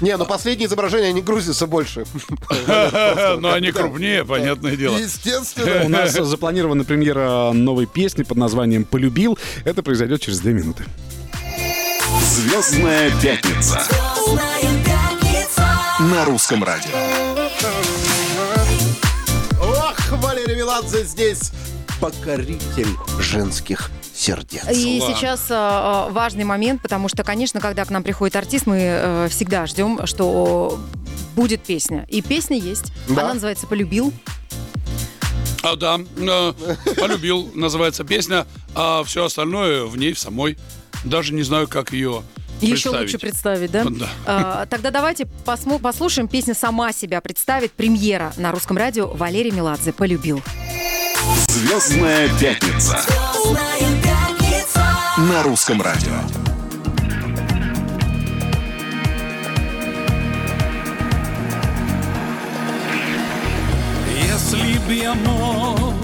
Не, 0.00 0.16
ну 0.16 0.24
последние 0.24 0.66
изображения, 0.66 1.08
они 1.08 1.20
грузятся 1.20 1.66
больше. 1.66 2.04
Но 2.66 3.52
они 3.52 3.70
крупнее, 3.70 4.24
понятное 4.24 4.76
дело. 4.76 4.96
Естественно. 4.96 5.84
У 5.84 5.88
нас 5.88 6.12
запланирована 6.12 6.84
премьера 6.84 7.52
новой 7.52 7.86
песни 7.86 8.22
под 8.22 8.38
названием 8.38 8.84
«Полюбил». 8.84 9.38
Это 9.64 9.82
произойдет 9.82 10.22
через 10.22 10.40
две 10.40 10.54
минуты. 10.54 10.84
Звездная 12.22 13.10
пятница 13.20 13.80
на 16.00 16.24
русском 16.24 16.64
радио. 16.64 16.90
Ох, 19.60 20.12
Валерий 20.12 20.56
Меладзе 20.56 21.04
здесь 21.04 21.52
покоритель 22.00 22.88
женских 23.18 23.90
сердец. 24.20 24.64
И 24.70 25.00
Ладно. 25.00 25.16
сейчас 25.16 25.46
а, 25.50 26.08
важный 26.10 26.44
момент, 26.44 26.82
потому 26.82 27.08
что, 27.08 27.24
конечно, 27.24 27.60
когда 27.60 27.84
к 27.84 27.90
нам 27.90 28.02
приходит 28.02 28.36
артист, 28.36 28.66
мы 28.66 28.78
э, 28.78 29.28
всегда 29.30 29.66
ждем, 29.66 30.06
что 30.06 30.78
будет 31.34 31.62
песня. 31.62 32.06
И 32.08 32.20
песня 32.20 32.58
есть. 32.58 32.92
Да? 33.08 33.22
Она 33.22 33.34
называется 33.34 33.66
«Полюбил». 33.66 34.12
А, 35.62 35.76
да, 35.76 36.00
э, 36.16 36.52
полюбил, 36.96 37.50
называется 37.54 38.04
песня, 38.04 38.46
а 38.74 39.04
все 39.04 39.24
остальное 39.26 39.84
в 39.84 39.96
ней 39.96 40.12
в 40.12 40.18
самой. 40.18 40.58
Даже 41.04 41.34
не 41.34 41.42
знаю, 41.42 41.68
как 41.68 41.92
ее 41.92 42.22
Еще 42.60 42.72
представить. 42.72 43.00
лучше 43.00 43.18
представить, 43.18 43.70
да? 43.70 43.84
Да. 43.84 44.08
А, 44.26 44.66
тогда 44.66 44.90
давайте 44.90 45.26
посмо- 45.44 45.78
послушаем. 45.78 46.28
Песня 46.28 46.54
сама 46.54 46.92
себя 46.92 47.20
представит. 47.20 47.72
Премьера 47.72 48.32
на 48.36 48.52
русском 48.52 48.76
радио 48.76 49.08
Валерий 49.08 49.50
Меладзе 49.50 49.92
«Полюбил». 49.92 50.42
Звездная 51.48 52.28
пятница 52.38 52.98
на 55.18 55.42
русском 55.42 55.82
радио. 55.82 56.14
Если 64.16 64.78
б 64.86 64.94
я 64.94 65.14
мог 65.14 65.94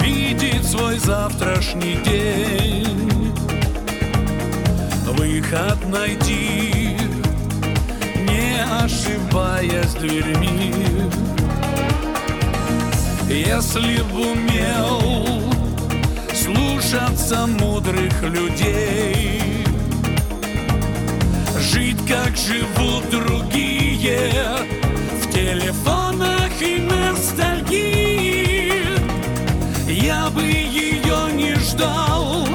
видеть 0.00 0.68
свой 0.68 0.98
завтрашний 0.98 1.96
день, 2.04 3.32
выход 5.06 5.88
найти 5.88 6.96
не 8.28 8.62
ошибаясь 8.84 9.94
дверьми. 9.94 10.74
Если 13.28 14.00
б 14.00 14.14
умел 14.14 15.02
слушаться 16.34 17.46
мудрых 17.46 18.22
людей, 18.22 19.42
жить 21.58 21.98
как 22.08 22.34
живут 22.38 23.10
другие 23.10 24.32
в 25.22 25.30
телефонах 25.30 26.50
и 26.62 26.80
ностальгии, 26.80 28.82
я 29.86 30.30
бы 30.30 30.42
ее 30.42 31.30
не 31.34 31.54
ждал 31.56 32.48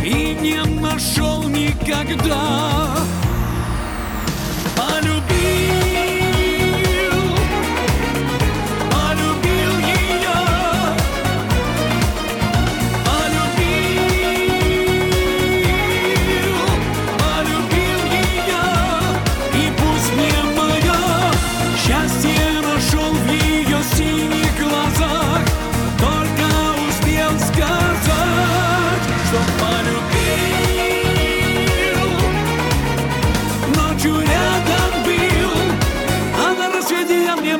и 0.00 0.36
не 0.40 0.62
нашел 0.80 1.42
никогда. 1.48 2.86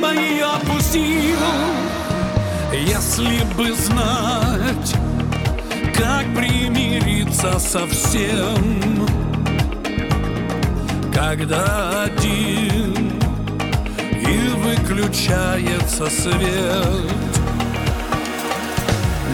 Небо 0.00 0.12
ее 0.12 0.44
опустил. 0.44 1.38
Если 2.72 3.44
бы 3.54 3.72
знать, 3.74 4.94
как 5.94 6.24
примириться 6.34 7.58
со 7.58 7.86
всем, 7.86 9.06
когда 11.12 12.04
один 12.04 13.12
и 14.12 14.48
выключается 14.56 16.08
свет, 16.08 17.12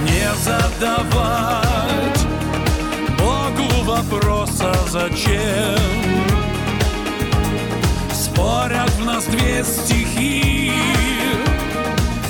не 0.04 0.34
задавать 0.42 2.26
Богу 3.18 3.84
вопроса 3.84 4.74
зачем 4.90 6.35
Спорят 8.36 8.90
в 8.90 9.04
нас 9.06 9.24
две 9.24 9.64
стихии 9.64 10.70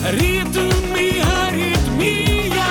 Ритм 0.08 0.94
и 0.94 1.20
аритмия. 1.48 2.62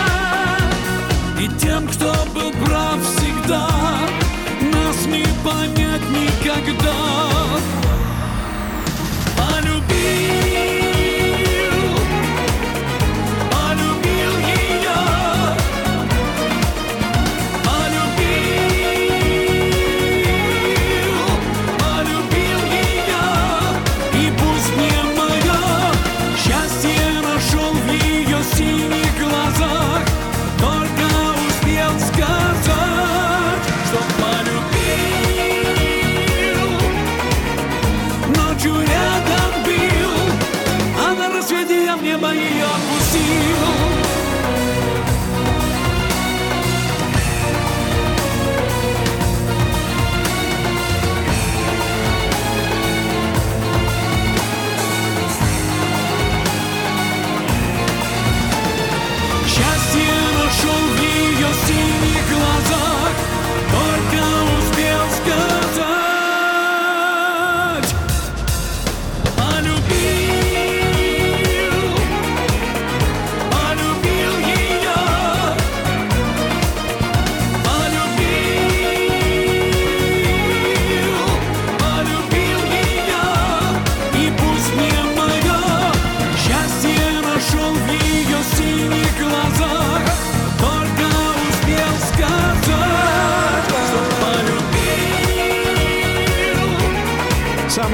И 1.37 1.49
тем, 1.59 1.85
кто 1.85 2.13
был 2.33 2.53
прав 2.63 2.97
всегда 3.03 3.67
Нас 4.71 5.05
не 5.07 5.25
понять 5.43 6.01
никогда. 6.11 6.95
Полюбил 9.35 10.74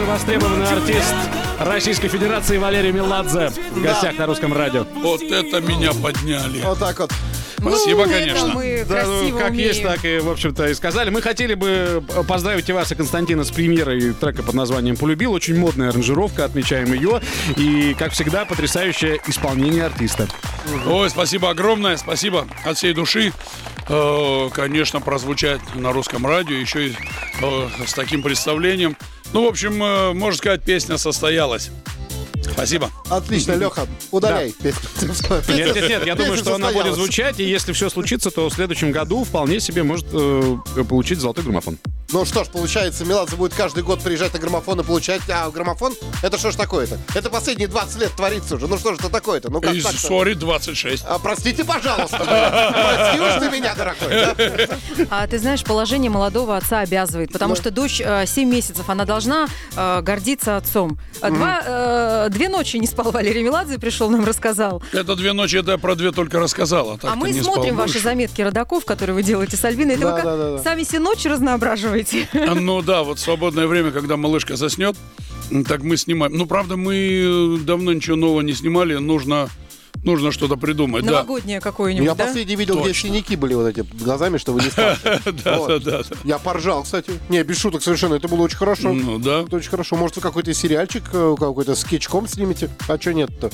Самый 0.01 0.13
востребованный 0.15 0.67
артист 0.67 1.13
Российской 1.59 2.07
Федерации 2.07 2.57
Валерий 2.57 2.91
Меладзе 2.91 3.49
в 3.49 3.83
гостях 3.83 4.17
на 4.17 4.25
русском 4.25 4.51
радио. 4.51 4.83
Вот 4.95 5.21
это 5.21 5.61
меня 5.61 5.93
подняли. 5.93 6.59
Вот 6.61 6.79
так 6.79 6.99
вот. 6.99 7.11
Спасибо, 7.59 8.05
Ну, 8.05 8.11
конечно. 8.11 8.45
Это 8.47 8.55
мы 8.55 8.85
Да, 8.89 9.03
ну, 9.05 9.37
как 9.37 9.51
умеем. 9.51 9.67
есть, 9.67 9.83
так 9.83 10.03
и, 10.03 10.17
в 10.17 10.31
общем-то, 10.31 10.69
и 10.69 10.73
сказали. 10.73 11.11
Мы 11.11 11.21
хотели 11.21 11.53
бы 11.53 12.03
поздравить 12.27 12.67
и 12.67 12.73
вас, 12.73 12.91
и 12.91 12.95
Константина 12.95 13.43
с 13.43 13.51
премьерой 13.51 14.13
трека 14.13 14.41
под 14.41 14.55
названием 14.55 14.97
«Полюбил». 14.97 15.33
Очень 15.33 15.59
модная 15.59 15.89
аранжировка, 15.89 16.45
отмечаем 16.45 16.91
ее. 16.93 17.21
И, 17.57 17.93
как 17.93 18.13
всегда, 18.13 18.45
потрясающее 18.45 19.21
исполнение 19.27 19.85
артиста. 19.85 20.27
Ой, 20.87 21.11
спасибо 21.11 21.51
огромное, 21.51 21.97
спасибо 21.97 22.47
от 22.65 22.75
всей 22.75 22.93
души. 22.95 23.33
Э, 23.87 24.49
конечно, 24.51 24.99
прозвучать 24.99 25.61
на 25.75 25.91
русском 25.93 26.25
радио, 26.25 26.55
еще 26.55 26.87
и 26.87 26.95
э, 27.41 27.67
с 27.85 27.93
таким 27.93 28.23
представлением. 28.23 28.97
Ну, 29.33 29.45
в 29.45 29.47
общем, 29.47 29.81
э, 29.81 30.13
можно 30.13 30.37
сказать, 30.37 30.63
песня 30.63 30.97
состоялась. 30.97 31.71
Спасибо. 32.51 32.91
Отлично, 33.09 33.53
Леха, 33.53 33.87
удаляй 34.11 34.51
песню. 34.51 34.89
Нет, 35.55 35.75
нет, 35.75 35.89
нет, 35.89 36.05
я 36.05 36.15
думаю, 36.15 36.37
что 36.37 36.55
она 36.55 36.71
будет 36.71 36.95
звучать, 36.95 37.39
и 37.39 37.43
если 37.43 37.71
все 37.71 37.89
случится, 37.89 38.29
то 38.29 38.49
в 38.49 38.53
следующем 38.53 38.91
году 38.91 39.23
вполне 39.23 39.59
себе 39.59 39.83
может 39.83 40.07
э, 40.11 40.57
получить 40.87 41.19
золотой 41.19 41.43
граммофон. 41.43 41.77
Ну 42.13 42.25
что 42.25 42.43
ж, 42.43 42.49
получается, 42.49 43.05
Меладзе 43.05 43.37
будет 43.37 43.53
каждый 43.53 43.83
год 43.83 44.01
приезжать 44.01 44.33
на 44.33 44.39
граммофон 44.39 44.81
и 44.81 44.83
получать... 44.83 45.21
А, 45.29 45.49
граммофон? 45.49 45.93
Это 46.21 46.37
что 46.37 46.51
ж 46.51 46.55
такое-то? 46.55 46.97
Это 47.15 47.29
последние 47.29 47.69
20 47.69 48.01
лет 48.01 48.11
творится 48.11 48.55
уже. 48.55 48.67
Ну 48.67 48.77
что 48.77 48.93
ж 48.93 48.97
это 48.99 49.07
такое-то? 49.09 49.49
Ну 49.49 49.61
как 49.61 49.73
так-то? 49.81 49.97
Сори 49.97 50.33
26. 50.33 51.05
А, 51.07 51.19
простите, 51.19 51.63
пожалуйста. 51.63 52.17
Прости 52.17 53.19
уж 53.19 53.33
ты 53.39 53.57
меня, 53.57 53.73
дорогой. 53.75 54.67
А 55.09 55.25
ты 55.25 55.39
знаешь, 55.39 55.63
положение 55.63 56.11
молодого 56.11 56.57
отца 56.57 56.79
обязывает, 56.79 57.31
потому 57.31 57.55
что 57.55 57.71
дочь 57.71 58.01
э, 58.03 58.25
7 58.25 58.49
месяцев, 58.49 58.89
она 58.89 59.05
должна 59.05 59.47
э, 59.77 60.01
гордиться 60.01 60.57
отцом. 60.57 60.97
А 61.21 61.29
Два, 61.29 61.61
э, 61.65 62.29
две 62.29 62.49
ночи 62.49 62.75
не 62.75 62.87
спал 62.87 63.11
Валерий 63.11 63.41
Меладзе, 63.43 63.79
пришел 63.79 64.09
нам 64.09 64.25
рассказал. 64.25 64.83
Это 64.91 65.15
две 65.15 65.31
ночи, 65.31 65.55
это 65.55 65.71
я 65.71 65.77
про 65.77 65.95
две 65.95 66.11
только 66.11 66.39
рассказала. 66.39 66.95
а 66.95 66.97
так-то 66.97 67.15
мы 67.15 67.33
смотрим 67.33 67.77
ваши 67.77 67.99
заметки 67.99 68.41
родаков, 68.41 68.83
которые 68.83 69.15
вы 69.15 69.23
делаете 69.23 69.55
с 69.55 69.63
Альбиной. 69.63 69.95
Это 69.95 70.57
вы 70.57 70.59
сами 70.61 70.83
все 70.83 70.99
ночи 70.99 71.29
разноображиваете. 71.29 72.00
А, 72.33 72.55
Ну 72.55 72.81
да, 72.81 73.03
вот 73.03 73.19
в 73.19 73.21
свободное 73.21 73.67
время, 73.67 73.91
когда 73.91 74.17
малышка 74.17 74.55
заснет, 74.55 74.95
так 75.67 75.83
мы 75.83 75.97
снимаем. 75.97 76.33
Ну, 76.33 76.45
правда, 76.45 76.77
мы 76.77 76.95
э, 76.95 77.57
давно 77.63 77.93
ничего 77.93 78.15
нового 78.15 78.41
не 78.41 78.53
снимали, 78.53 78.95
нужно, 78.95 79.49
нужно 80.03 80.31
что-то 80.31 80.55
придумать. 80.55 81.03
Да, 81.03 81.11
Новогоднее 81.11 81.59
какое-нибудь, 81.59 82.05
Я 82.05 82.15
да? 82.15 82.25
последний 82.25 82.55
видел, 82.55 82.75
где 82.79 82.89
Точно. 82.89 83.09
синяки 83.09 83.35
были 83.35 83.53
вот 83.53 83.67
эти 83.67 83.81
глазами, 84.01 84.37
что 84.37 84.53
вы 84.53 84.61
не 84.61 84.69
скажете. 84.69 85.19
да, 85.43 85.67
да, 85.67 85.79
да. 85.79 86.01
Я 86.23 86.37
поржал, 86.39 86.83
кстати. 86.83 87.11
Не, 87.29 87.43
без 87.43 87.57
шуток 87.59 87.83
совершенно. 87.83 88.13
Это 88.15 88.27
было 88.27 88.43
очень 88.43 88.57
хорошо. 88.57 88.93
Ну 88.93 89.19
да. 89.19 89.41
Это 89.41 89.57
очень 89.57 89.69
хорошо. 89.69 89.95
Может, 89.97 90.15
вы 90.17 90.21
какой-то 90.21 90.53
сериальчик, 90.53 91.03
э, 91.11 91.35
какой-то 91.37 91.75
скетчком 91.75 92.27
снимете? 92.27 92.69
А 92.87 92.99
что 92.99 93.13
нет-то? 93.13 93.51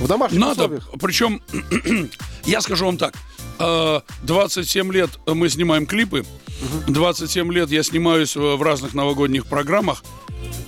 В 0.00 0.06
домашних 0.06 0.40
Надо, 0.40 0.62
условиях. 0.64 0.88
причем, 1.00 1.42
я 2.44 2.60
скажу 2.62 2.86
вам 2.86 2.96
так, 2.96 3.14
э, 3.58 4.00
27 4.22 4.92
лет 4.92 5.10
мы 5.26 5.48
снимаем 5.50 5.84
клипы, 5.86 6.24
27 6.88 7.52
лет 7.52 7.70
я 7.70 7.82
снимаюсь 7.82 8.36
в 8.36 8.56
в 8.56 8.62
разных 8.62 8.94
новогодних 8.94 9.46
программах, 9.46 10.02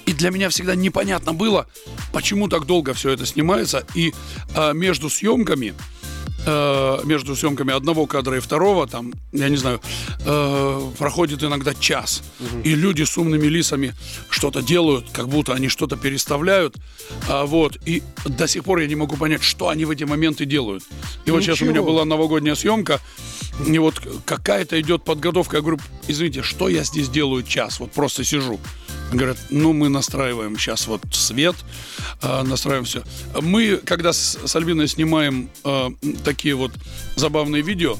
и 0.07 0.13
для 0.13 0.31
меня 0.31 0.49
всегда 0.49 0.75
непонятно 0.75 1.33
было, 1.33 1.67
почему 2.13 2.49
так 2.49 2.67
долго 2.67 2.95
все 2.95 3.11
это 3.11 3.27
снимается. 3.27 3.87
И 3.95 4.13
а, 4.55 4.73
между 4.73 5.11
съемками 5.11 5.75
э, 6.47 6.99
между 7.05 7.37
съемками 7.37 7.73
одного 7.75 8.07
кадра 8.07 8.37
и 8.37 8.41
второго, 8.41 8.87
там, 8.87 9.13
я 9.33 9.49
не 9.49 9.57
знаю, 9.57 9.81
э, 10.25 10.91
проходит 10.99 11.43
иногда 11.43 11.75
час. 11.75 12.23
И 12.65 12.75
люди 12.75 13.03
с 13.03 13.19
умными 13.19 13.47
лицами 13.47 13.95
что-то 14.31 14.63
делают, 14.63 15.11
как 15.13 15.29
будто 15.29 15.55
они 15.55 15.69
что-то 15.69 15.97
переставляют. 15.97 16.77
А, 17.29 17.45
вот. 17.45 17.79
И 17.87 18.03
до 18.25 18.49
сих 18.49 18.65
пор 18.65 18.81
я 18.81 18.87
не 18.87 18.97
могу 18.97 19.17
понять, 19.17 19.43
что 19.43 19.69
они 19.69 19.85
в 19.85 19.91
эти 19.91 20.05
моменты 20.05 20.45
делают. 20.45 20.85
И 21.27 21.31
вот 21.31 21.43
сейчас 21.43 21.63
у 21.63 21.65
меня 21.65 21.83
была 21.83 22.05
новогодняя 22.05 22.55
съемка, 22.55 23.01
и 23.67 23.79
вот 23.79 24.01
какая-то 24.25 24.81
идет 24.81 25.05
подготовка. 25.05 25.57
Я 25.57 25.63
говорю, 25.63 25.79
извините, 26.09 26.43
что 26.43 26.69
я 26.69 26.85
здесь 26.85 27.09
делаю 27.09 27.43
час? 27.43 27.81
Вот 27.81 27.93
просто 27.93 28.25
сижу. 28.25 28.59
Говорят, 29.12 29.37
ну 29.50 29.73
мы 29.75 29.88
настраиваем 29.90 30.59
сейчас 30.59 30.87
вот 30.87 31.02
свет, 31.12 31.54
э, 32.23 32.42
настраиваем 32.42 32.85
все. 32.85 33.02
Мы, 33.40 33.76
когда 33.76 34.12
с, 34.12 34.38
с 34.45 34.57
Альбиной 34.57 34.88
снимаем 34.88 35.50
э, 35.64 35.90
такие 36.25 36.54
вот 36.54 36.73
забавные 37.16 37.62
видео, 37.62 37.99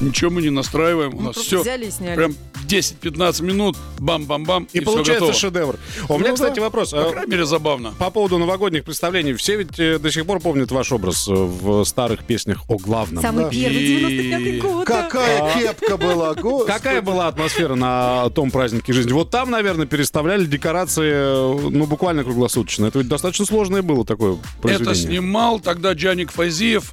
ничего 0.00 0.30
мы 0.30 0.42
не 0.42 0.50
настраиваем. 0.50 1.14
У 1.14 1.18
Мы 1.18 1.22
нас 1.24 1.34
просто 1.34 1.48
все 1.56 1.62
взяли 1.62 1.86
и 1.86 1.90
сняли. 1.90 2.16
прям 2.16 2.34
10-15 2.68 3.42
минут, 3.42 3.76
бам-бам-бам, 3.98 4.68
И, 4.72 4.78
и, 4.78 4.80
получается 4.80 5.32
все 5.32 5.50
готово. 5.50 5.76
шедевр. 5.78 5.78
У 6.08 6.18
меня, 6.18 6.28
Ну 6.30 6.34
кстати, 6.34 6.56
да. 6.56 6.62
вопрос. 6.62 6.90
По 6.90 7.08
А, 7.08 7.12
крайней 7.12 7.30
мере, 7.30 7.44
забавно. 7.46 7.94
По 7.98 8.10
поводу 8.10 8.38
новогодних 8.38 8.84
представлений. 8.84 9.34
Все 9.34 9.56
ведь 9.56 9.78
э, 9.78 9.98
до 9.98 10.10
сих 10.10 10.24
пор 10.26 10.40
помнят 10.40 10.70
ваш 10.70 10.90
образ 10.92 11.28
э, 11.28 11.32
в 11.32 11.84
старых 11.84 12.24
песнях 12.24 12.62
о 12.68 12.76
главном. 12.78 13.22
Самый 13.22 13.44
Да. 13.44 13.50
первый, 13.50 13.76
И- 13.82 14.30
95-й 14.32 14.60
год. 14.60 14.86
да. 14.88 15.02
Какая 15.02 15.54
кепка 15.54 15.96
была, 15.96 16.34
господи. 16.34 16.72
Какая 16.72 17.02
была 17.02 17.28
атмосфера 17.28 17.74
на 17.74 18.30
том 18.30 18.50
празднике 18.50 18.92
жизни? 18.92 19.12
Вот 19.12 19.30
там, 19.30 19.50
наверное, 19.50 19.86
переставляли 19.86 20.46
декорации, 20.46 21.10
э, 21.12 21.68
ну, 21.70 21.86
буквально 21.86 22.24
круглосуточно. 22.24 22.86
Это 22.86 22.98
ведь 22.98 23.08
достаточно 23.08 23.44
сложное 23.44 23.82
было 23.82 24.04
такое 24.04 24.38
произведение. 24.62 24.92
Это 24.92 25.00
снимал 25.00 25.60
тогда 25.60 25.92
Джаник 25.92 26.32
Файзиев. 26.32 26.92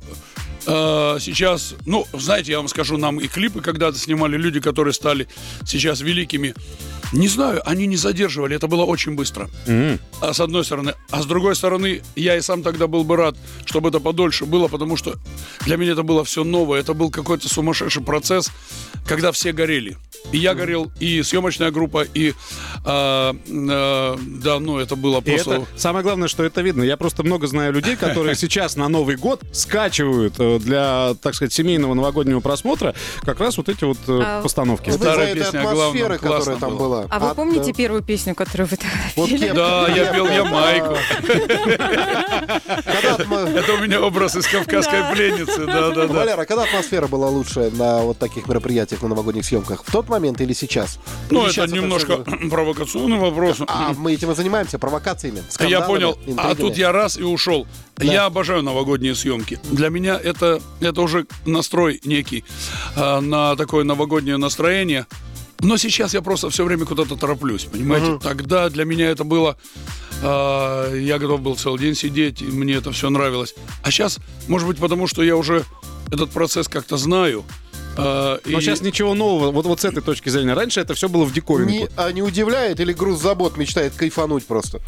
Э, 0.67 1.17
Сейчас, 1.19 1.75
ну, 1.85 2.05
знаете, 2.13 2.51
я 2.51 2.57
вам 2.57 2.67
скажу, 2.67 2.97
нам 2.97 3.19
и 3.19 3.27
клипы 3.27 3.61
когда-то 3.61 3.97
снимали 3.97 4.37
люди, 4.37 4.59
которые 4.59 4.93
стали 4.93 5.27
сейчас 5.65 6.01
великими. 6.01 6.53
Не 7.13 7.27
знаю, 7.27 7.61
они 7.69 7.87
не 7.87 7.97
задерживали, 7.97 8.55
это 8.55 8.67
было 8.67 8.85
очень 8.85 9.15
быстро. 9.15 9.49
А 10.21 10.33
с 10.33 10.39
одной 10.39 10.63
стороны. 10.63 10.93
А 11.09 11.21
с 11.21 11.25
другой 11.25 11.55
стороны, 11.55 12.01
я 12.15 12.37
и 12.37 12.41
сам 12.41 12.63
тогда 12.63 12.87
был 12.87 13.03
бы 13.03 13.17
рад, 13.17 13.35
чтобы 13.65 13.89
это 13.89 13.99
подольше 13.99 14.45
было, 14.45 14.69
потому 14.69 14.95
что 14.95 15.15
для 15.65 15.75
меня 15.75 15.91
это 15.91 16.03
было 16.03 16.23
все 16.23 16.43
новое. 16.45 16.79
Это 16.79 16.93
был 16.93 17.09
какой-то 17.11 17.49
сумасшедший 17.49 18.01
процесс, 18.01 18.49
когда 19.05 19.31
все 19.33 19.51
горели. 19.51 19.97
И 20.31 20.37
я 20.37 20.53
горел, 20.53 20.91
и 20.99 21.23
съемочная 21.23 21.71
группа, 21.71 22.03
и 22.13 22.33
а, 22.85 23.35
а, 23.49 24.19
да, 24.21 24.59
ну 24.59 24.77
это 24.77 24.95
было 24.95 25.17
И 25.19 25.21
просто. 25.21 25.53
это, 25.53 25.67
самое 25.75 26.03
главное, 26.03 26.27
что 26.27 26.43
это 26.43 26.61
видно. 26.61 26.83
Я 26.83 26.95
просто 26.95 27.23
много 27.23 27.47
знаю 27.47 27.73
людей, 27.73 27.95
которые 27.95 28.35
сейчас 28.35 28.75
на 28.75 28.87
Новый 28.87 29.15
год 29.17 29.41
скачивают 29.51 30.35
э, 30.37 30.50
для, 30.59 31.13
так 31.21 31.35
сказать, 31.35 31.53
семейного 31.53 31.93
новогоднего 31.93 32.39
просмотра 32.39 32.93
как 33.21 33.39
раз 33.39 33.57
вот 33.57 33.69
эти 33.69 33.83
вот 33.83 33.97
э, 34.07 34.21
А, 34.23 34.41
постановки. 34.41 34.89
Вы 34.89 34.97
Старая 34.97 35.33
песня 35.33 35.61
главном, 35.61 35.87
атмосферы, 35.87 36.17
которая 36.17 36.57
там 36.57 36.77
была. 36.77 37.05
А 37.09 37.19
вы 37.19 37.35
помните 37.35 37.67
да. 37.67 37.73
первую 37.73 38.01
песню, 38.03 38.35
которую 38.35 38.67
вы 38.67 38.77
тогда 38.77 38.95
Вот 39.15 39.29
пели? 39.29 39.51
Да, 39.51 39.87
я 39.89 40.13
пел 40.13 40.27
Ямайку. 40.27 40.97
Когда 41.21 43.15
атмо- 43.17 43.57
Это 43.57 43.73
у 43.73 43.77
меня 43.77 44.01
образ 44.01 44.35
из 44.35 44.47
кавказской 44.47 45.13
пленницы. 45.13 45.65
Да, 45.65 45.89
да, 45.91 46.07
да. 46.07 46.13
Валера, 46.13 46.45
когда 46.45 46.63
атмосфера 46.63 47.07
была 47.07 47.29
лучшая 47.29 47.71
на 47.71 47.99
вот 48.01 48.17
таких 48.17 48.47
мероприятиях, 48.47 49.01
на 49.01 49.09
новогодних 49.09 49.45
съемках? 49.45 49.83
В 49.85 49.91
тот 49.91 50.09
момент 50.09 50.41
или 50.41 50.53
сейчас? 50.53 50.99
Ну, 51.29 51.45
это 51.45 51.67
немножко 51.67 52.17
провокационный 52.49 53.17
вопрос. 53.17 53.57
А 53.67 53.93
мы 53.97 54.13
этим 54.13 54.31
и 54.31 54.35
занимаемся, 54.35 54.79
провокациями. 54.79 55.43
Я 55.59 55.81
понял. 55.81 56.17
А 56.37 56.55
тут 56.55 56.77
я 56.77 56.91
раз 56.91 57.17
и 57.17 57.23
ушел. 57.23 57.67
Я 57.99 58.25
обожаю 58.25 58.63
новогодние 58.63 59.13
съемки. 59.15 59.59
Для 59.63 59.89
меня 59.89 60.19
это, 60.21 60.40
это 60.79 61.01
уже 61.01 61.25
настрой 61.45 61.99
некий 62.03 62.43
а, 62.95 63.21
на 63.21 63.55
такое 63.55 63.83
новогоднее 63.83 64.37
настроение. 64.37 65.05
Но 65.59 65.77
сейчас 65.77 66.13
я 66.15 66.21
просто 66.23 66.49
все 66.49 66.63
время 66.65 66.85
куда-то 66.85 67.15
тороплюсь, 67.15 67.65
понимаете? 67.65 68.17
Тогда 68.23 68.69
для 68.69 68.83
меня 68.83 69.09
это 69.09 69.23
было... 69.23 69.57
а, 70.23 70.91
я 70.95 71.19
готов 71.19 71.41
был 71.41 71.55
целый 71.55 71.79
день 71.79 71.95
сидеть, 71.95 72.41
и 72.41 72.45
мне 72.45 72.73
это 72.75 72.91
все 72.91 73.09
нравилось. 73.11 73.53
А 73.83 73.91
сейчас, 73.91 74.17
может 74.47 74.67
быть, 74.67 74.77
потому 74.79 75.05
что 75.07 75.21
я 75.21 75.35
уже 75.35 75.63
этот 76.11 76.31
процесс 76.31 76.67
как-то 76.67 76.97
знаю. 76.97 77.43
а, 77.95 78.39
Но 78.43 78.57
и- 78.57 78.61
сейчас 78.61 78.81
ничего 78.81 79.13
нового, 79.13 79.51
вот, 79.51 79.65
вот 79.67 79.81
с 79.81 79.85
этой 79.85 80.01
точки 80.01 80.29
зрения. 80.29 80.53
Раньше 80.55 80.79
это 80.81 80.95
все 80.95 81.07
было 81.07 81.25
в 81.25 81.31
диковинку. 81.33 81.71
Не, 81.71 81.87
а 81.95 82.11
не 82.11 82.23
удивляет 82.23 82.79
или 82.79 82.91
груз 82.93 83.21
забот 83.21 83.55
мечтает 83.57 83.93
кайфануть 83.93 84.45
просто? 84.45 84.79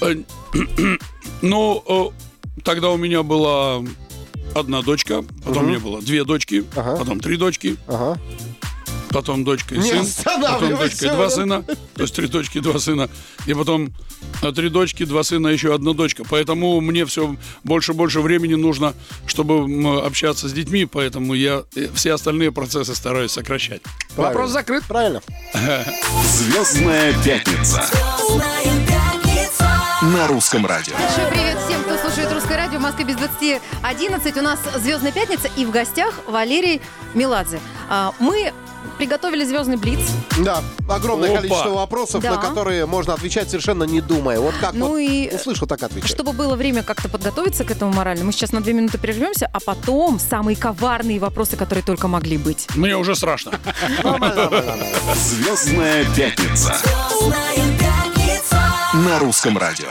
Э, 0.00 0.14
Ну, 1.42 2.12
э, 2.56 2.62
тогда 2.62 2.90
у 2.90 2.96
меня 2.96 3.22
была 3.22 3.82
одна 4.54 4.82
дочка, 4.82 5.24
потом 5.44 5.64
у 5.64 5.68
меня 5.68 5.78
было 5.78 6.00
две 6.00 6.24
дочки, 6.24 6.64
Ага. 6.76 6.96
потом 6.96 7.20
три 7.20 7.36
дочки, 7.36 7.76
Ага. 7.86 8.20
потом 9.10 9.44
дочка 9.44 9.74
и 9.74 9.78
Не 9.78 10.04
сын, 10.04 10.06
потом 10.24 10.76
дочка 10.76 11.06
и 11.06 11.10
два 11.10 11.30
сына, 11.30 11.62
то 11.62 12.02
есть 12.02 12.14
три 12.14 12.26
дочки 12.28 12.58
и 12.58 12.60
два 12.60 12.78
сына, 12.78 13.08
и 13.46 13.54
потом 13.54 13.92
э, 14.42 14.52
три 14.52 14.68
дочки, 14.68 15.04
два 15.04 15.22
сына, 15.22 15.48
еще 15.48 15.74
одна 15.74 15.92
дочка. 15.94 16.22
Поэтому 16.28 16.80
мне 16.80 17.04
все 17.06 17.36
больше 17.64 17.92
и 17.92 17.94
больше 17.94 18.20
времени 18.20 18.54
нужно, 18.54 18.94
чтобы 19.26 20.00
общаться 20.04 20.48
с 20.48 20.52
детьми, 20.52 20.84
поэтому 20.86 21.34
я 21.34 21.62
э, 21.76 21.88
все 21.94 22.12
остальные 22.14 22.52
процессы 22.52 22.94
стараюсь 22.94 23.32
сокращать. 23.32 23.82
Правильно. 24.14 24.24
Вопрос 24.40 24.50
закрыт. 24.50 24.84
Правильно. 24.86 25.22
Звездная 26.24 27.14
пятница 27.24 27.84
на 30.02 30.26
русском 30.26 30.64
радио. 30.66 30.94
Большой 30.96 31.26
привет 31.30 31.58
всем, 31.66 31.82
кто 31.82 31.96
слушает 31.98 32.32
русское 32.32 32.56
радио. 32.56 32.78
В 32.78 32.82
Москве 32.82 33.04
без 33.04 33.16
20 33.16 33.60
11. 33.82 34.36
У 34.36 34.42
нас 34.42 34.58
Звездная 34.76 35.12
пятница 35.12 35.48
и 35.56 35.64
в 35.64 35.70
гостях 35.70 36.14
Валерий 36.26 36.80
Меладзе. 37.14 37.60
А, 37.88 38.12
Мы 38.18 38.52
приготовили 38.96 39.44
звездный 39.44 39.76
блиц. 39.76 40.00
Да, 40.38 40.62
огромное 40.88 41.30
Опа. 41.30 41.38
количество 41.38 41.70
вопросов, 41.70 42.22
Да. 42.22 42.30
на 42.32 42.36
которые 42.38 42.86
можно 42.86 43.12
отвечать 43.12 43.48
совершенно 43.50 43.84
не 43.84 44.00
думая. 44.00 44.40
Вот 44.40 44.54
как 44.60 44.72
Ну 44.72 44.88
вот 44.88 44.98
и 44.98 45.30
услышу, 45.34 45.66
так 45.66 45.82
отвечаю. 45.82 46.08
чтобы 46.08 46.32
было 46.32 46.54
время 46.56 46.82
как-то 46.82 47.08
подготовиться 47.10 47.64
к 47.64 47.70
этому 47.70 47.92
морально, 47.92 48.24
мы 48.24 48.32
сейчас 48.32 48.52
на 48.52 48.62
две 48.62 48.72
минуты 48.72 48.96
прервемся, 48.98 49.50
а 49.52 49.60
потом 49.60 50.18
самые 50.18 50.56
коварные 50.56 51.18
вопросы, 51.18 51.56
которые 51.56 51.84
только 51.84 52.08
могли 52.08 52.38
быть. 52.38 52.66
Мне 52.74 52.96
уже 52.96 53.14
страшно. 53.14 53.52
Нормально, 54.02 54.50
нормально. 54.50 54.84
Звездная 55.14 56.04
пятница 56.16 56.74
на 58.94 59.18
русском 59.18 59.56
радио. 59.56 59.86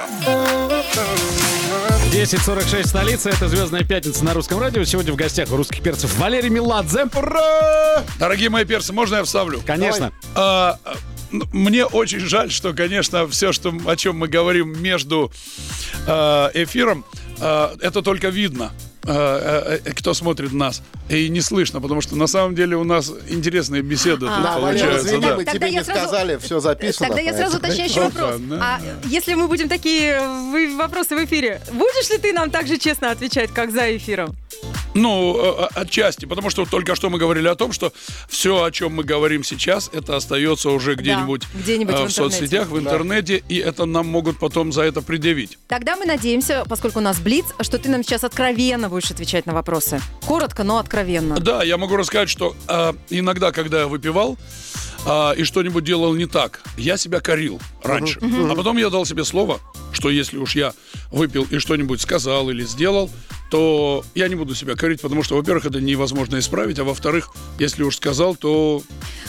10.46 2.12 2.88
столица, 2.88 3.30
это 3.30 3.48
«Звездная 3.48 3.84
пятница» 3.84 4.26
на 4.26 4.34
русском 4.34 4.60
радио. 4.60 4.84
Сегодня 4.84 5.14
в 5.14 5.16
гостях 5.16 5.52
у 5.52 5.58
русских 5.58 5.82
перцев 5.82 6.18
Валерий 6.18 6.50
Меладзе. 6.50 7.06
Ура! 7.16 8.04
Дорогие 8.18 8.50
мои 8.50 8.66
перцы, 8.66 8.92
можно 8.94 9.18
я 9.18 9.24
вставлю? 9.24 9.62
Конечно. 9.66 10.12
А, 10.36 10.80
а, 10.84 10.96
н- 11.32 11.44
мне 11.54 11.86
очень 11.86 12.20
жаль, 12.20 12.52
что, 12.52 12.74
конечно, 12.74 13.28
все, 13.28 13.54
что, 13.54 13.74
о 13.86 13.96
чем 13.96 14.18
мы 14.18 14.28
говорим 14.28 14.82
между 14.82 15.32
а, 16.08 16.50
эфиром, 16.54 17.06
а, 17.40 17.76
это 17.82 18.02
только 18.02 18.30
видно, 18.30 18.72
кто 19.96 20.14
смотрит 20.14 20.54
нас, 20.54 20.82
и 21.10 21.30
не 21.30 21.42
слышно, 21.42 21.82
потому 21.82 22.02
что 22.02 22.16
на 22.16 22.28
самом 22.28 22.56
деле 22.56 22.76
у 22.78 22.84
нас 22.84 23.12
интересные 23.28 23.82
беседы 23.82 24.28
тут 24.28 24.30
Да, 24.30 24.60
Валера, 24.60 24.60
получаются. 24.62 25.08
извини, 25.08 25.26
да. 25.26 25.36
мы 25.36 25.46
тебе 25.46 25.68
я 25.68 25.80
не 25.80 25.84
сразу- 25.84 26.02
сказали, 26.02 26.38
все 26.38 26.60
записано. 26.60 27.08
Тогда 27.08 27.22
я 27.22 27.34
сразу 27.34 27.58
уточняющий 27.58 28.02
вопрос. 28.02 28.36
А 28.62 28.80
если 29.06 29.34
мы 29.34 29.48
будем 29.48 29.68
такие 29.70 30.20
вы- 30.52 30.76
вопросы 30.78 31.16
в 31.16 31.24
эфире, 31.26 31.62
будешь 31.72 32.10
ли 32.10 32.18
ты 32.18 32.34
нам 32.34 32.52
так 32.52 32.68
же 32.68 32.78
честно 32.78 33.12
отвечать, 33.12 33.50
как 33.52 33.72
за 33.72 33.96
эфиром? 33.98 34.36
Ну, 35.00 35.38
э, 35.38 35.64
э, 35.64 35.82
отчасти, 35.82 36.26
потому 36.26 36.50
что 36.50 36.66
только 36.66 36.96
что 36.96 37.10
мы 37.10 37.18
говорили 37.18 37.48
о 37.48 37.56
том, 37.56 37.72
что 37.72 37.94
все, 38.28 38.64
о 38.64 38.72
чем 38.72 38.94
мы 38.94 39.04
говорим 39.04 39.44
сейчас, 39.44 39.90
это 39.94 40.16
остается 40.16 40.70
уже 40.70 40.96
где-нибудь, 40.96 41.44
где-нибудь 41.54 41.96
э, 41.96 42.06
в 42.06 42.08
в, 42.08 42.12
соцсетях, 42.12 42.68
в 42.68 42.78
интернете, 42.78 43.42
и 43.48 43.58
это 43.58 43.86
нам 43.86 44.08
могут 44.08 44.40
потом 44.40 44.72
за 44.72 44.82
это 44.84 45.02
предъявить. 45.02 45.58
Тогда 45.68 45.96
мы 45.96 46.06
надеемся, 46.06 46.66
поскольку 46.68 47.00
у 47.00 47.02
нас 47.02 47.20
блиц, 47.20 47.46
что 47.62 47.78
ты 47.78 47.90
нам 47.90 48.04
сейчас 48.04 48.24
откровенно 48.24 48.90
будешь 48.90 49.10
отвечать 49.10 49.46
на 49.46 49.54
вопросы. 49.54 50.02
Коротко, 50.26 50.64
но 50.64 50.78
откровенно. 50.78 51.40
Да, 51.40 51.64
я 51.64 51.78
могу 51.78 51.96
рассказать, 51.96 52.30
что 52.30 52.56
а, 52.68 52.94
иногда, 53.10 53.52
когда 53.52 53.82
я 53.82 53.88
выпивал 53.88 54.38
а, 55.06 55.32
и 55.32 55.44
что-нибудь 55.44 55.84
делал 55.84 56.14
не 56.16 56.26
так, 56.26 56.62
я 56.78 56.98
себя 56.98 57.22
корил 57.22 57.62
раньше. 57.84 58.20
А 58.22 58.56
потом 58.56 58.78
я 58.78 58.90
дал 58.90 59.06
себе 59.06 59.24
слово, 59.24 59.60
что 59.94 60.10
если 60.10 60.38
уж 60.38 60.56
я 60.56 60.74
выпил 61.12 61.48
и 61.50 61.60
что-нибудь 61.60 62.02
сказал 62.02 62.50
или 62.50 62.64
сделал, 62.64 63.10
то 63.50 64.04
я 64.16 64.28
не 64.28 64.36
буду 64.36 64.56
себя 64.56 64.76
корить, 64.76 65.02
потому 65.02 65.24
что, 65.24 65.36
во-первых, 65.36 65.66
это 65.66 65.82
невозможно 65.82 66.40
исправить, 66.40 66.80
а 66.80 66.84
во-вторых, 66.84 67.32
если 67.58 67.84
уж 67.84 67.98
сказал, 67.98 68.36
то 68.36 68.82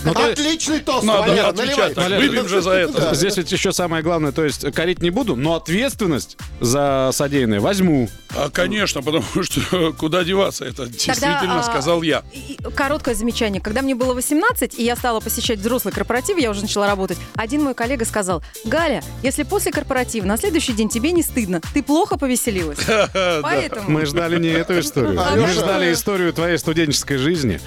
Ну, 0.04 0.14
то- 0.14 0.30
Отличный 0.30 0.80
тост, 0.80 1.04
надо 1.04 1.30
Валера, 1.30 1.48
отвечать. 1.48 1.96
наливай. 1.96 2.28
Выпьем 2.28 2.48
же 2.48 2.62
за 2.62 2.70
это. 2.72 3.14
Здесь 3.14 3.36
ведь 3.36 3.50
еще 3.52 3.72
самое 3.72 4.02
главное, 4.02 4.32
то 4.32 4.44
есть 4.44 4.70
корить 4.72 5.02
не 5.02 5.10
буду, 5.10 5.36
но 5.36 5.54
ответственность 5.56 6.36
за 6.60 7.10
содеянное 7.12 7.60
возьму. 7.60 8.08
А, 8.36 8.48
конечно, 8.50 9.02
потому 9.02 9.24
что 9.42 9.92
куда 9.98 10.22
деваться, 10.24 10.64
это 10.64 10.86
действительно 10.86 11.60
а, 11.60 11.62
сказал 11.62 12.02
я. 12.02 12.22
Короткое 12.74 13.14
замечание. 13.14 13.60
Когда 13.60 13.82
мне 13.82 13.94
было 13.94 14.14
18, 14.14 14.78
и 14.78 14.84
я 14.84 14.96
стала 14.96 15.20
посещать 15.20 15.58
взрослый 15.58 15.92
корпоратив, 15.92 16.38
я 16.38 16.50
уже 16.50 16.62
начала 16.62 16.86
работать, 16.86 17.18
один 17.34 17.62
мой 17.62 17.74
коллега 17.74 18.04
сказал, 18.04 18.42
Галя, 18.64 19.02
если 19.22 19.42
после 19.42 19.72
корпоратива 19.72 20.26
на 20.26 20.36
следующий 20.36 20.72
день 20.72 20.88
тебе 20.88 21.12
не 21.12 21.22
стыдно, 21.22 21.60
ты 21.74 21.82
плохо 21.82 22.16
повеселилась. 22.16 22.78
Поэтому... 23.42 23.90
Мы 23.90 24.06
ждали 24.10 24.38
не 24.38 24.48
эту 24.48 24.78
историю. 24.78 25.20
Мы 25.36 25.46
ждали 25.48 25.92
историю 25.92 26.32
твоей 26.32 26.58
студенческой 26.58 27.16
жизни. 27.16 27.60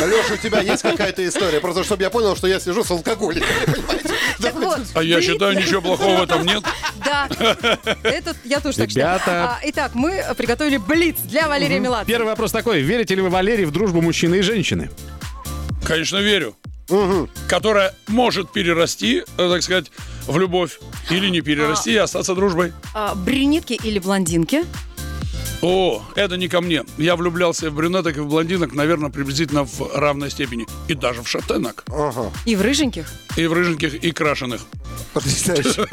Леша, 0.00 0.34
у 0.34 0.36
тебя 0.36 0.60
есть 0.60 0.82
какая-то 0.82 1.26
история? 1.26 1.60
Просто 1.60 1.84
чтобы 1.84 2.02
я 2.02 2.10
понял, 2.10 2.36
что 2.36 2.46
я 2.46 2.60
сижу 2.60 2.84
с 2.84 2.90
алкоголиком. 2.90 3.48
понимаете? 3.66 4.10
Так 4.40 4.54
вот, 4.54 4.80
А 4.94 5.02
я 5.02 5.20
считаю, 5.20 5.56
ничего 5.56 5.80
плохого 5.80 6.18
в 6.18 6.22
этом 6.22 6.44
нет. 6.46 6.62
Да, 7.04 7.28
это 8.04 8.36
я 8.44 8.60
тоже 8.60 8.78
так 8.78 8.90
считаю. 8.90 9.16
Ребята. 9.18 9.30
А, 9.30 9.58
Итак, 9.64 9.92
мы 9.94 10.22
приготовили 10.36 10.76
блиц 10.76 11.16
для 11.24 11.48
Валерия 11.48 11.80
Меладзе. 11.80 12.06
Первый 12.06 12.26
вопрос 12.28 12.52
такой. 12.52 12.80
Верите 12.82 13.14
ли 13.14 13.22
вы, 13.22 13.30
Валерий, 13.30 13.64
в 13.64 13.70
дружбу 13.72 14.00
мужчины 14.00 14.36
и 14.36 14.42
женщины? 14.42 14.90
Конечно, 15.84 16.18
верю. 16.18 16.56
Которая 17.48 17.94
может 18.06 18.50
перерасти, 18.52 19.22
э, 19.36 19.50
так 19.50 19.62
сказать, 19.62 19.86
в 20.26 20.38
любовь. 20.38 20.78
Или 21.10 21.28
не 21.28 21.40
перерасти 21.42 21.92
и 21.92 21.96
остаться 21.96 22.34
дружбой. 22.34 22.72
А, 22.94 23.14
Брюнетки 23.14 23.74
или 23.82 23.98
блондинки? 23.98 24.64
О, 25.60 26.02
это 26.14 26.36
не 26.36 26.48
ко 26.48 26.60
мне. 26.60 26.84
Я 26.98 27.16
влюблялся 27.16 27.68
в 27.70 27.74
брюнеток 27.74 28.16
и 28.16 28.20
в 28.20 28.28
блондинок, 28.28 28.74
наверное, 28.74 29.10
приблизительно 29.10 29.64
в 29.64 29.92
равной 29.94 30.30
степени. 30.30 30.66
И 30.86 30.94
даже 30.94 31.22
в 31.22 31.28
шатенок. 31.28 31.84
Ага, 31.88 32.30
И 32.44 32.54
в 32.54 32.62
рыженьких? 32.62 33.06
И 33.36 33.46
в 33.46 33.52
рыженьких, 33.52 33.94
и 33.94 34.12
крашеных. 34.12 34.60
потрясающе. 35.12 35.86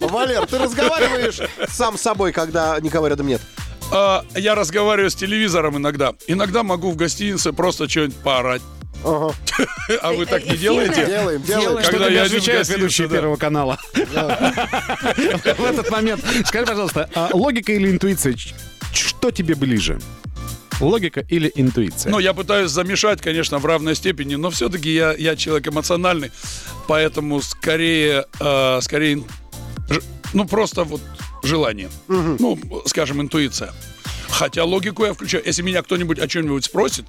Валер, 0.00 0.46
ты 0.46 0.58
разговариваешь 0.58 1.40
сам 1.68 1.98
с 1.98 2.02
собой, 2.02 2.32
когда 2.32 2.78
никого 2.80 3.08
рядом 3.08 3.26
нет? 3.26 3.42
А, 3.92 4.24
я 4.34 4.54
разговариваю 4.54 5.10
с 5.10 5.14
телевизором 5.14 5.76
иногда. 5.76 6.14
Иногда 6.26 6.62
могу 6.62 6.90
в 6.90 6.96
гостинице 6.96 7.52
просто 7.52 7.88
что-нибудь 7.88 8.16
поорать. 8.16 8.62
Ага. 9.04 9.34
А 10.00 10.12
вы 10.12 10.26
так 10.26 10.44
не 10.46 10.56
делаете? 10.56 11.06
Делаем, 11.06 11.42
делаем. 11.42 11.88
Когда 11.90 12.08
я 12.08 12.22
один 12.22 12.38
в 12.38 12.42
отвечают 12.42 12.60
гостинице, 12.60 12.80
ведущие 12.80 13.08
да. 13.08 13.14
Первого 13.16 13.36
канала? 13.36 13.78
В 13.94 15.64
этот 15.64 15.90
момент. 15.90 16.24
Скажи, 16.46 16.66
пожалуйста, 16.66 17.08
а 17.14 17.30
логика 17.32 17.72
или 17.72 17.90
интуиция? 17.90 18.34
Что 18.92 19.30
тебе 19.30 19.54
ближе? 19.54 19.98
Логика 20.80 21.20
или 21.28 21.52
интуиция? 21.54 22.10
Ну, 22.10 22.18
я 22.18 22.32
пытаюсь 22.34 22.70
замешать, 22.70 23.20
конечно, 23.20 23.58
в 23.58 23.66
равной 23.66 23.94
степени, 23.94 24.34
но 24.34 24.50
все-таки 24.50 24.92
я, 24.92 25.12
я 25.12 25.36
человек 25.36 25.68
эмоциональный, 25.68 26.32
поэтому 26.88 27.40
скорее, 27.42 28.24
э, 28.40 28.78
скорее, 28.82 29.18
ж- 29.88 30.00
ну, 30.32 30.44
просто 30.46 30.82
вот 30.84 31.00
желание. 31.44 31.88
Ну, 32.08 32.58
скажем, 32.86 33.20
интуиция. 33.22 33.72
Хотя 34.38 34.64
логику 34.64 35.04
я 35.04 35.12
включаю. 35.14 35.44
Если 35.46 35.62
меня 35.62 35.82
кто-нибудь 35.82 36.18
о 36.18 36.26
чем-нибудь 36.26 36.64
спросит, 36.64 37.04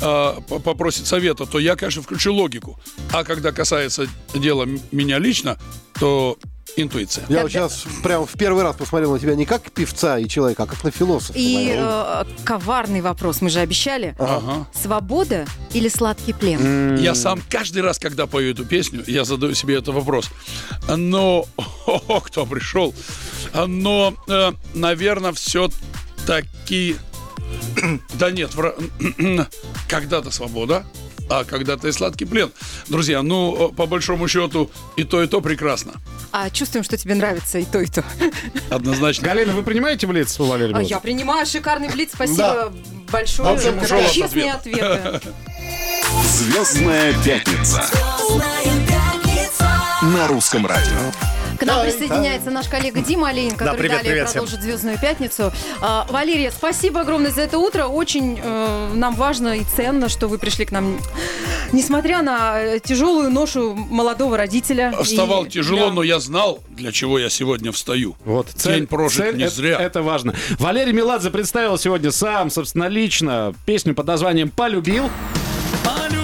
э, 0.00 0.34
по- 0.48 0.58
попросит 0.58 1.06
совета, 1.06 1.44
то 1.44 1.58
я, 1.58 1.76
конечно, 1.76 2.00
включу 2.02 2.32
логику. 2.32 2.80
А 3.12 3.24
когда 3.24 3.52
касается 3.52 4.06
дела 4.34 4.62
м- 4.62 4.80
меня 4.90 5.18
лично, 5.18 5.58
то 6.00 6.38
интуиция. 6.76 7.26
Я 7.28 7.42
вот 7.42 7.50
сейчас 7.50 7.84
прям 8.02 8.26
в 8.26 8.32
первый 8.38 8.62
раз 8.62 8.74
посмотрел 8.76 9.12
на 9.12 9.18
тебя 9.18 9.34
не 9.34 9.44
как 9.44 9.70
певца 9.72 10.18
и 10.18 10.26
человека, 10.26 10.62
а 10.62 10.66
как 10.66 10.82
на 10.82 10.90
философа. 10.90 11.34
И 11.36 11.74
э, 11.76 12.24
коварный 12.44 13.02
вопрос, 13.02 13.42
мы 13.42 13.50
же 13.50 13.60
обещали. 13.60 14.14
Ага. 14.18 14.66
Свобода 14.72 15.44
или 15.74 15.88
сладкий 15.88 16.32
плен? 16.32 16.96
Я 16.96 17.14
сам 17.14 17.42
каждый 17.50 17.82
раз, 17.82 17.98
когда 17.98 18.26
пою 18.26 18.52
эту 18.52 18.64
песню, 18.64 19.04
я 19.06 19.24
задаю 19.24 19.52
себе 19.54 19.74
этот 19.76 19.94
вопрос. 19.94 20.30
Но 20.88 21.44
о, 21.86 22.20
кто 22.24 22.46
пришел? 22.46 22.94
Но, 23.66 24.14
э, 24.26 24.52
наверное, 24.72 25.34
все-таки... 26.22 26.96
Да 28.14 28.30
нет, 28.30 28.54
вра- 28.54 29.46
когда-то 29.88 30.30
свобода, 30.30 30.84
а 31.28 31.44
когда-то 31.44 31.88
и 31.88 31.92
сладкий 31.92 32.24
плен. 32.24 32.50
Друзья, 32.88 33.22
ну, 33.22 33.72
по 33.72 33.86
большому 33.86 34.28
счету, 34.28 34.70
и 34.96 35.04
то, 35.04 35.22
и 35.22 35.26
то 35.26 35.40
прекрасно. 35.40 35.92
А 36.30 36.48
чувствуем, 36.50 36.84
что 36.84 36.96
тебе 36.96 37.14
нравится 37.14 37.58
и 37.58 37.64
то, 37.64 37.80
и 37.80 37.86
то. 37.86 38.04
Однозначно. 38.70 39.24
Галина, 39.26 39.52
вы 39.52 39.62
принимаете 39.62 40.06
блиц 40.06 40.38
у 40.40 40.44
Валерия 40.44 40.74
А 40.74 40.82
я 40.82 40.98
принимаю 40.98 41.44
шикарный 41.46 41.88
блиц, 41.88 42.10
спасибо 42.14 42.72
большое 43.10 43.48
Молодцы, 43.48 43.72
за 43.72 43.80
ушел 43.80 43.98
от 43.98 44.12
честные 44.12 44.52
ответы. 44.52 45.20
Звездная 46.24 47.14
пятница 47.22 47.84
на 50.02 50.26
русском 50.28 50.66
радио. 50.66 51.41
К 51.62 51.66
нам 51.66 51.82
присоединяется 51.84 52.50
наш 52.50 52.66
коллега 52.68 53.00
Дима 53.00 53.28
Олейн, 53.28 53.52
который 53.52 53.76
привет, 53.76 53.96
далее 53.98 54.12
привет 54.12 54.28
всем. 54.28 54.40
продолжит 54.42 54.62
«Звездную 54.62 54.98
пятницу». 54.98 55.52
А, 55.80 56.06
Валерия, 56.10 56.50
спасибо 56.50 57.00
огромное 57.02 57.30
за 57.30 57.42
это 57.42 57.58
утро. 57.58 57.84
Очень 57.86 58.40
э, 58.42 58.90
нам 58.94 59.14
важно 59.14 59.56
и 59.58 59.62
ценно, 59.76 60.08
что 60.08 60.26
вы 60.26 60.38
пришли 60.38 60.64
к 60.64 60.72
нам, 60.72 60.98
несмотря 61.72 62.22
на 62.22 62.60
э, 62.60 62.78
тяжелую 62.80 63.30
ношу 63.30 63.74
молодого 63.74 64.36
родителя. 64.36 64.92
Вставал 65.02 65.44
И- 65.44 65.50
тяжело, 65.50 65.86
да. 65.88 65.92
но 65.92 66.02
я 66.02 66.18
знал, 66.18 66.60
для 66.70 66.90
чего 66.90 67.18
я 67.18 67.30
сегодня 67.30 67.70
встаю. 67.70 68.16
Вот, 68.24 68.48
День 68.56 68.86
прожит 68.88 69.24
цель 69.26 69.36
не 69.36 69.44
это- 69.44 69.54
зря. 69.54 69.78
Это 69.78 70.02
важно. 70.02 70.34
Валерий 70.58 70.92
Меладзе 70.92 71.30
представил 71.30 71.78
сегодня 71.78 72.10
сам, 72.10 72.50
собственно, 72.50 72.88
лично 72.88 73.54
песню 73.66 73.94
под 73.94 74.06
названием 74.06 74.50
«Полюбил». 74.50 75.08
Конечно, 75.84 76.21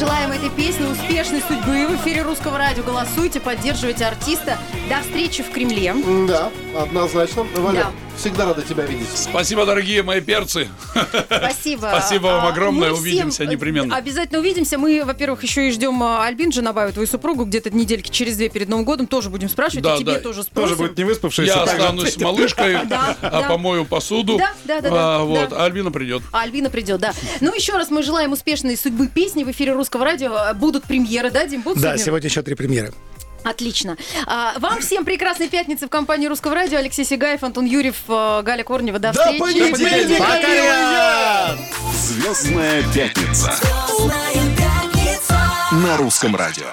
желаем 0.00 0.32
этой 0.32 0.48
песне 0.48 0.86
успешной 0.86 1.42
судьбы 1.42 1.86
в 1.86 1.96
эфире 1.96 2.22
Русского 2.22 2.56
радио. 2.56 2.82
Голосуйте, 2.82 3.38
поддерживайте 3.38 4.06
артиста. 4.06 4.56
До 4.88 5.02
встречи 5.02 5.42
в 5.42 5.50
Кремле. 5.50 5.94
Да, 6.26 6.50
однозначно. 6.74 7.42
Валер, 7.54 7.84
Да. 7.84 7.90
Всегда 8.20 8.44
рада 8.44 8.60
тебя 8.62 8.84
видеть. 8.84 9.08
Спасибо, 9.14 9.64
дорогие 9.64 10.02
мои 10.02 10.20
перцы. 10.20 10.68
Спасибо. 11.26 11.88
Спасибо 11.90 12.26
вам 12.26 12.46
А, 12.46 12.48
огромное. 12.50 12.90
мы 12.90 12.96
Увидимся 12.98 13.44
э, 13.44 13.46
непременно. 13.46 13.96
Обязательно 13.96 14.40
увидимся. 14.40 14.76
Мы, 14.76 15.02
во-первых, 15.04 15.42
еще 15.42 15.68
и 15.68 15.70
ждем 15.70 16.02
а, 16.02 16.26
Альбин 16.26 16.52
Женабаю, 16.52 16.92
твою 16.92 17.08
супругу, 17.08 17.46
где-то 17.46 17.70
недельки 17.70 18.10
через 18.10 18.36
две 18.36 18.50
перед 18.50 18.68
Новым 18.68 18.84
годом. 18.84 19.06
Тоже 19.06 19.30
будем 19.30 19.48
спрашивать, 19.48 19.84
Да, 19.84 19.96
и 19.96 20.00
тебе 20.00 20.12
да. 20.12 20.20
тоже 20.20 20.42
спросим. 20.42 20.68
Тоже 20.68 20.76
будет 20.76 20.98
не 20.98 21.04
выспавшийся. 21.04 21.52
Я 21.52 21.62
останусь 21.62 22.18
малышкой, 22.18 22.76
а 23.22 23.42
помою 23.48 23.86
посуду. 23.86 24.36
Да, 24.36 24.52
да, 24.64 24.80
да, 24.82 24.90
да, 24.90 25.18
Вот, 25.20 25.52
Альбина 25.54 25.90
придет. 25.90 26.22
Альбина 26.32 26.68
придет, 26.68 27.00
да. 27.00 27.14
Ну, 27.40 27.54
еще 27.54 27.72
раз 27.72 27.90
мы 27.90 28.02
желаем 28.02 28.32
успешной 28.32 28.76
судьбы 28.76 29.08
песни 29.08 29.44
в 29.44 29.50
эфире 29.50 29.72
Русского 29.72 30.04
радио. 30.04 30.52
Будут 30.54 30.84
премьеры, 30.84 31.30
да, 31.30 31.46
Дим? 31.46 31.64
Да, 31.76 31.96
сегодня 31.96 32.28
еще 32.28 32.42
три 32.42 32.54
премьеры. 32.54 32.92
Отлично. 33.44 33.96
А, 34.26 34.54
вам 34.58 34.80
всем 34.80 35.04
прекрасной 35.04 35.48
пятницы 35.48 35.86
в 35.86 35.90
компании 35.90 36.26
Русского 36.26 36.54
радио. 36.54 36.78
Алексей 36.78 37.04
Сигаев, 37.04 37.42
Антон 37.42 37.64
Юрьев, 37.64 37.96
э, 38.08 38.42
Галя 38.42 38.64
Корнева. 38.64 38.98
До, 38.98 39.12
До 39.12 39.20
встречи. 39.20 39.40
понедельника, 39.40 40.22
Пока, 40.22 40.48
милая! 40.48 41.58
Звездная 41.94 42.82
пятница 42.92 43.54
на 45.72 45.96
русском 45.96 46.34
радио. 46.36 46.66